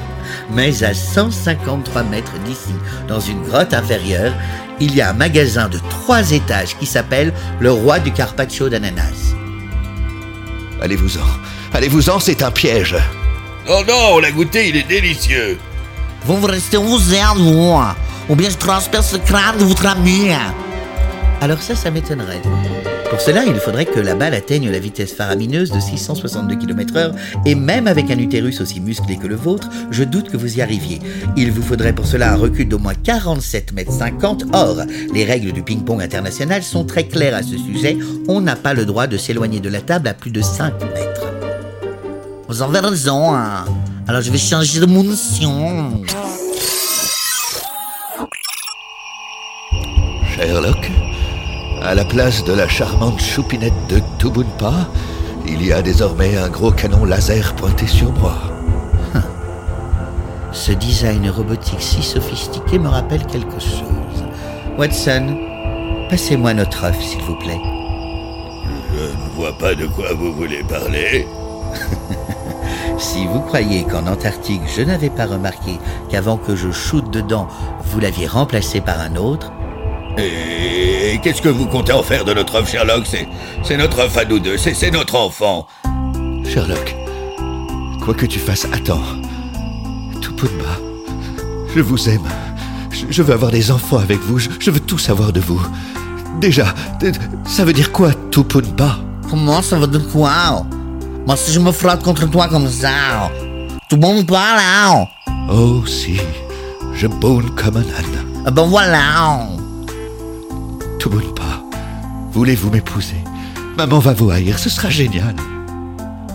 Mais 0.51 0.83
à 0.83 0.95
153 0.95 2.03
mètres 2.05 2.39
d'ici, 2.45 2.75
dans 3.09 3.21
une 3.21 3.43
grotte 3.43 3.75
inférieure, 3.75 4.33
il 4.81 4.95
y 4.95 5.01
a 5.01 5.11
un 5.11 5.13
magasin 5.13 5.69
de 5.69 5.79
trois 5.91 6.31
étages 6.33 6.77
qui 6.79 6.87
s'appelle 6.87 7.33
le 7.61 7.73
roi 7.73 7.99
du 7.99 8.13
carpaccio 8.13 8.69
d'ananas. 8.69 9.35
Allez-vous-en. 10.83 11.25
Allez-vous-en, 11.73 12.21
c'est 12.21 12.43
un 12.43 12.51
piège. 12.51 12.97
Oh 13.69 13.83
non, 13.87 14.15
on 14.15 14.19
l'a 14.19 14.31
goûté, 14.31 14.69
il 14.69 14.77
est 14.77 14.89
délicieux. 14.89 15.59
Vous 16.25 16.37
vous 16.37 16.47
restez 16.47 16.77
où 16.77 16.83
vous 16.83 17.15
êtes, 17.15 17.37
vous? 17.37 17.81
Ou 18.29 18.37
bien 18.37 18.51
je 18.51 18.57
transperce 18.57 19.13
le 19.13 19.19
crâne 19.19 19.59
de 19.59 19.65
votre 19.65 19.87
ami? 19.87 20.29
Alors 21.41 21.61
ça, 21.61 21.75
ça 21.75 21.91
m'étonnerait. 21.91 22.43
Pour 23.15 23.21
cela, 23.21 23.45
il 23.45 23.55
faudrait 23.55 23.85
que 23.85 24.01
la 24.01 24.17
balle 24.17 24.35
atteigne 24.35 24.69
la 24.73 24.81
vitesse 24.81 25.13
faramineuse 25.13 25.71
de 25.71 25.79
662 25.79 26.57
km/h, 26.57 27.13
et 27.47 27.55
même 27.55 27.87
avec 27.87 28.11
un 28.11 28.19
utérus 28.19 28.61
aussi 28.61 28.81
musclé 28.81 29.17
que 29.19 29.29
le 29.29 29.37
vôtre, 29.37 29.69
je 29.93 30.03
doute 30.03 30.31
que 30.31 30.37
vous 30.37 30.59
y 30.59 30.61
arriviez. 30.61 30.99
Il 31.37 31.53
vous 31.53 31.63
faudrait 31.63 31.93
pour 31.93 32.09
cela 32.09 32.33
un 32.33 32.35
recul 32.35 32.69
d'au 32.69 32.81
moins 32.81 32.95
47 32.95 33.73
mètres 33.73 33.93
50. 33.93 34.47
Or, 34.53 34.79
les 35.15 35.25
règles 35.25 35.53
du 35.53 35.63
ping-pong 35.63 36.03
international 36.03 36.65
sont 36.65 36.85
très 36.85 37.05
claires 37.05 37.37
à 37.37 37.45
ce 37.45 37.57
sujet. 37.57 37.97
On 38.27 38.41
n'a 38.41 38.57
pas 38.57 38.75
le 38.75 38.85
droit 38.85 39.07
de 39.07 39.17
s'éloigner 39.17 39.61
de 39.61 39.69
la 39.69 39.81
table 39.81 40.09
à 40.09 40.15
plus 40.15 40.33
de 40.33 40.43
5 40.43 40.73
mètres. 40.93 41.33
Vous 42.49 42.63
avez 42.63 42.81
raison. 42.81 43.33
hein. 43.33 43.65
Alors 44.09 44.23
je 44.23 44.31
vais 44.33 44.39
changer 44.39 44.81
de 44.81 44.87
munition. 44.87 46.03
Sherlock, 50.35 50.91
à 51.85 51.95
la 51.95 52.05
place 52.05 52.43
de 52.45 52.53
la 52.53 52.67
charmante 52.67 53.21
choupinette 53.21 53.87
de 53.89 54.01
Tubunpa, 54.19 54.89
il 55.47 55.65
y 55.65 55.73
a 55.73 55.83
désormais 55.83 56.37
un 56.37 56.49
gros 56.49 56.73
canon 56.73 57.05
laser 57.05 57.55
pointé 57.55 57.87
sur 57.87 58.11
moi. 58.13 58.35
Ce 60.53 60.73
design 60.73 61.29
robotique 61.29 61.83
si 61.83 62.03
sophistiqué 62.03 62.79
me 62.79 62.89
rappelle 62.89 63.27
quelque 63.27 63.61
chose. 63.61 64.25
Watson, 64.79 65.37
passez-moi 66.09 66.55
notre 66.55 66.85
œuf, 66.85 67.01
s'il 67.03 67.21
vous 67.23 67.37
plaît. 67.37 67.61
Je 68.93 69.05
ne 69.05 69.31
vois 69.35 69.53
pas 69.59 69.75
de 69.75 69.87
quoi 69.87 70.15
vous 70.15 70.33
voulez 70.33 70.63
parler. 70.65 71.27
Si 72.97 73.27
vous 73.27 73.41
croyez 73.41 73.83
qu'en 73.83 74.07
Antarctique, 74.07 74.63
je 74.75 74.83
n'avais 74.83 75.11
pas 75.11 75.27
remarqué 75.27 75.79
qu'avant 76.09 76.37
que 76.37 76.55
je 76.55 76.71
shoote 76.71 77.11
dedans, 77.11 77.49
vous 77.85 77.99
l'aviez 77.99 78.27
remplacé 78.27 78.81
par 78.81 79.01
un 79.01 79.17
autre, 79.17 79.53
Et 80.19 81.19
qu'est-ce 81.23 81.43
que 81.43 81.49
vous 81.49 81.67
comptez 81.67 81.93
en 81.93 82.03
faire 82.03 82.25
de 82.25 82.33
notre 82.35 82.57
œuf, 82.57 82.71
Sherlock? 82.71 83.05
C'est, 83.63 83.77
notre 83.77 84.01
œuf 84.01 84.17
à 84.17 84.25
nous 84.25 84.39
deux, 84.39 84.57
c'est, 84.57 84.91
notre 84.91 85.17
enfant. 85.17 85.67
Sherlock, 86.45 86.95
quoi 88.03 88.15
que 88.15 88.27
tu 88.27 88.39
fasses, 88.39 88.67
attends. 88.73 89.03
Tupunma, 90.21 90.79
je 91.75 91.81
vous 91.81 92.09
aime. 92.09 92.29
Je, 92.91 93.07
je 93.11 93.23
veux 93.23 93.35
avoir 93.35 93.51
des 93.51 93.71
enfants 93.71 93.99
avec 93.99 94.21
vous. 94.21 94.39
Je, 94.39 94.51
je 94.61 94.71
veux 94.71 94.81
tout 94.81 94.99
savoir 94.99 95.33
de 95.33 95.41
vous. 95.41 95.61
Déjà, 96.41 96.67
ça 97.45 97.65
veut 97.65 97.73
dire 97.73 97.91
quoi, 97.93 98.11
Tupunpa 98.31 98.99
Comment 99.31 99.63
ça 99.63 99.79
va 99.79 99.87
de 99.87 99.99
quoi? 99.99 100.65
Moi, 101.27 101.37
si 101.37 101.53
je 101.53 101.59
me 101.61 101.73
frotte 101.73 102.03
contre 102.03 102.29
toi 102.31 102.49
comme 102.49 102.69
ça, 102.69 103.31
tout 103.89 103.97
le 103.97 104.03
monde 104.03 104.27
parle, 104.27 104.61
hein 104.61 105.07
Oh 105.51 105.85
si, 105.87 106.21
je 106.95 107.07
bonne 107.07 107.51
comme 107.55 107.79
un 107.79 107.81
âne. 107.81 108.43
Ah 108.47 108.51
Ben 108.51 108.65
voilà. 108.65 109.49
Tupunpa, 111.05 111.63
voulez-vous 112.33 112.71
m'épouser? 112.71 113.23
Maman 113.77 113.99
va 113.99 114.15
vous 114.15 114.31
haïr, 114.31 114.59
ce 114.59 114.71
sera 114.71 114.89
génial. 114.89 115.35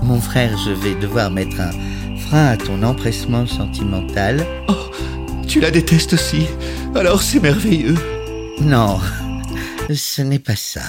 mon 0.04 0.22
frère, 0.22 0.56
je 0.64 0.70
vais 0.70 0.94
devoir 0.94 1.32
mettre 1.32 1.60
un 1.60 1.72
frein 2.20 2.46
à 2.50 2.56
ton 2.56 2.84
empressement 2.84 3.48
sentimental. 3.48 4.46
Oh, 4.68 4.92
tu 5.48 5.60
la 5.60 5.72
détestes 5.72 6.14
aussi 6.14 6.46
Alors 6.94 7.24
c'est 7.24 7.40
merveilleux. 7.40 7.96
Non, 8.62 9.00
ce 9.92 10.22
n'est 10.22 10.38
pas 10.38 10.56
ça. 10.56 10.82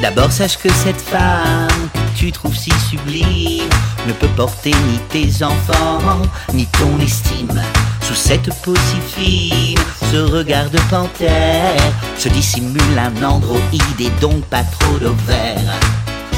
D'abord, 0.00 0.32
sache 0.32 0.56
que 0.56 0.72
cette 0.72 1.02
femme 1.02 1.68
que 1.92 2.18
tu 2.18 2.32
trouves 2.32 2.56
si 2.56 2.70
sublime 2.88 3.69
ne 4.06 4.12
peut 4.12 4.28
porter 4.36 4.72
ni 4.88 4.98
tes 5.08 5.44
enfants, 5.44 6.22
ni 6.52 6.66
ton 6.66 6.98
estime. 7.00 7.60
Sous 8.02 8.14
cette 8.14 8.52
peau 8.62 8.74
si 8.74 9.20
fine, 9.20 9.78
ce 10.10 10.16
regard 10.16 10.70
de 10.70 10.78
panthère 10.90 11.80
se 12.18 12.28
dissimule 12.28 12.98
un 12.98 13.22
androïde 13.22 14.00
et 14.00 14.10
donc 14.20 14.44
pas 14.46 14.64
trop 14.78 14.98
d'ovaires. 14.98 15.78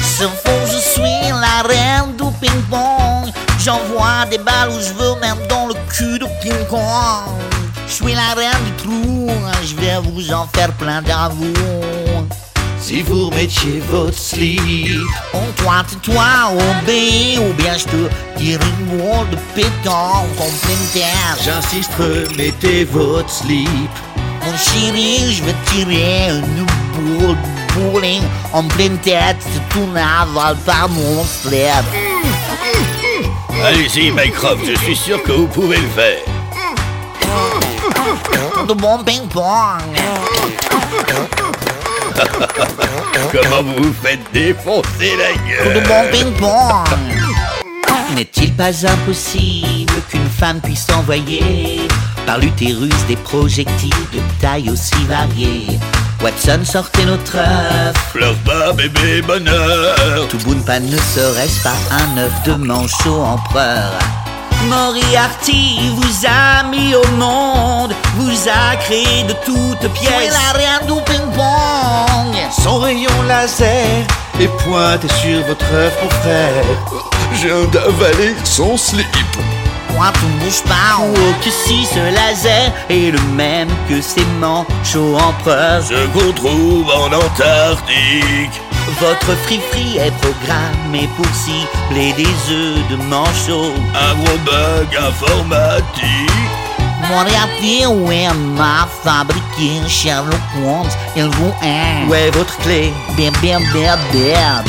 Ce 0.01 0.23
fond, 0.23 0.59
je 0.67 0.77
suis 0.77 1.29
la 1.31 1.67
reine 1.67 2.15
du 2.15 2.23
ping-pong. 2.39 3.31
J'envoie 3.59 4.25
des 4.29 4.37
balles 4.37 4.69
où 4.69 4.79
je 4.79 4.93
veux, 4.93 5.19
même 5.19 5.47
dans 5.47 5.67
le 5.67 5.73
cul 5.89 6.19
de 6.19 6.25
ping-pong. 6.41 7.33
Je 7.87 7.93
suis 7.93 8.13
la 8.13 8.33
reine 8.35 8.63
du 8.65 8.83
trou, 8.83 9.29
je 9.63 9.75
vais 9.75 9.97
vous 10.03 10.31
en 10.33 10.47
faire 10.47 10.71
plein 10.73 11.01
d'amour. 11.01 12.02
Si 12.83 13.01
vous 13.01 13.29
mettiez 13.29 13.79
votre 13.89 14.17
slip, 14.17 14.59
On 15.33 15.49
toi, 15.53 15.85
tais-toi, 15.87 16.25
au 16.51 16.85
B, 16.85 17.39
ou 17.39 17.53
bien 17.53 17.77
je 17.77 17.85
te 17.85 18.09
tire 18.37 18.59
une 18.61 18.85
boule 18.87 19.29
de 19.29 19.37
pétanque 19.55 20.27
terre. 20.91 21.37
j'insiste, 21.41 21.97
mettez 22.37 22.83
votre 22.83 23.29
slip. 23.29 23.89
Mon 24.45 24.57
chéri, 24.57 25.33
je 25.33 25.43
vais 25.45 25.55
tirer 25.67 26.31
une 26.31 26.65
boule 26.91 27.37
de 27.37 27.73
bowling 27.73 28.21
en 28.51 28.63
pleine 28.65 28.97
tête. 28.97 29.37
C'est 29.39 29.69
tout 29.69 29.87
n'avale 29.93 30.57
pas 30.65 30.85
mon 30.89 31.23
slip. 31.23 31.85
Allez-y, 33.63 34.11
Mycroft, 34.11 34.65
je 34.67 34.75
suis 34.75 34.97
sûr 34.97 35.23
que 35.23 35.31
vous 35.31 35.47
pouvez 35.47 35.77
le 35.77 35.87
faire. 35.87 36.19
De 38.67 38.73
bon 38.73 39.01
ping-pong. 39.05 39.43
Comment 43.33 43.63
vous 43.63 43.83
vous 43.85 43.93
faites 44.03 44.19
défoncer 44.31 45.11
la 45.17 45.33
De 45.33 45.73
gueule 45.73 45.87
bon 45.87 46.11
ping-pong. 46.11 46.99
N'est-il 48.15 48.53
pas 48.53 48.85
impossible 48.85 49.93
qu'une 50.07 50.29
femme 50.29 50.61
puisse 50.61 50.87
envoyer 50.91 51.87
par 52.27 52.37
l'utérus 52.37 52.93
des 53.07 53.15
projectiles 53.15 53.89
de 54.13 54.19
taille 54.39 54.69
aussi 54.69 54.93
variée? 55.09 55.79
Watson, 56.23 56.59
sortez 56.63 57.05
notre 57.05 57.37
œuf. 57.37 57.95
Pleure 58.13 58.35
pas, 58.45 58.71
bébé, 58.71 59.23
bonheur. 59.23 60.27
Tout 60.29 60.37
Boonpan 60.45 60.81
ne 60.81 60.97
serait-ce 60.97 61.63
pas 61.63 61.75
un 61.89 62.17
œuf 62.19 62.43
de 62.45 62.53
manchot 62.53 63.23
empereur? 63.23 63.99
Moriarty 64.69 65.91
vous 65.95 66.25
a 66.27 66.63
mis 66.63 66.95
au 66.95 67.05
monde, 67.17 67.93
vous 68.15 68.49
a 68.49 68.75
créé 68.77 69.23
de 69.23 69.33
toutes 69.45 69.91
pièces. 69.93 70.33
la 70.33 70.57
reine 70.57 70.87
du 70.87 71.01
ping-pong. 71.03 72.35
Son 72.63 72.79
rayon 72.79 73.21
laser 73.27 74.05
est 74.39 74.47
pointé 74.63 75.07
sur 75.21 75.43
votre 75.45 75.65
frère. 75.65 76.63
Je 77.33 77.47
viens 77.47 77.65
d'avaler 77.71 78.35
son 78.43 78.77
slip. 78.77 79.05
Quoi, 79.95 80.11
tu 80.13 80.25
ne 80.25 80.39
bouges 80.43 80.63
pas 80.63 80.97
Oh, 80.99 81.13
que 81.43 81.49
si 81.51 81.85
ce 81.85 81.99
laser 81.99 82.71
est 82.89 83.11
le 83.11 83.21
même 83.35 83.69
que 83.89 84.01
ses 84.01 84.25
manchots 84.39 85.17
empereurs. 85.17 85.83
Ce 85.83 86.07
qu'on 86.07 86.31
trouve 86.31 86.89
en 86.89 87.07
Antarctique. 87.13 88.61
Votre 88.99 89.35
free-free 89.43 89.97
est 89.97 90.11
programmé 90.21 91.09
pour 91.15 91.25
cibler 91.33 92.13
des 92.13 92.51
œufs 92.51 92.87
de 92.89 92.95
manchot. 92.97 93.73
Un 93.95 94.13
gros 94.15 94.37
bug 94.39 94.95
informatique. 94.97 96.31
Moriarty, 97.09 97.85
ouais, 97.85 98.27
m'a 98.57 98.87
fabriqué 99.03 99.87
Sherlock 99.87 100.39
Holmes. 100.65 100.89
Il 101.15 101.23
vous 101.23 101.53
aime. 101.61 102.09
Ouais, 102.09 102.29
votre 102.31 102.57
clé. 102.59 102.93
Bien, 103.15 103.31
bien, 103.41 103.59
bien, 103.73 103.97
bien. 104.11 104.63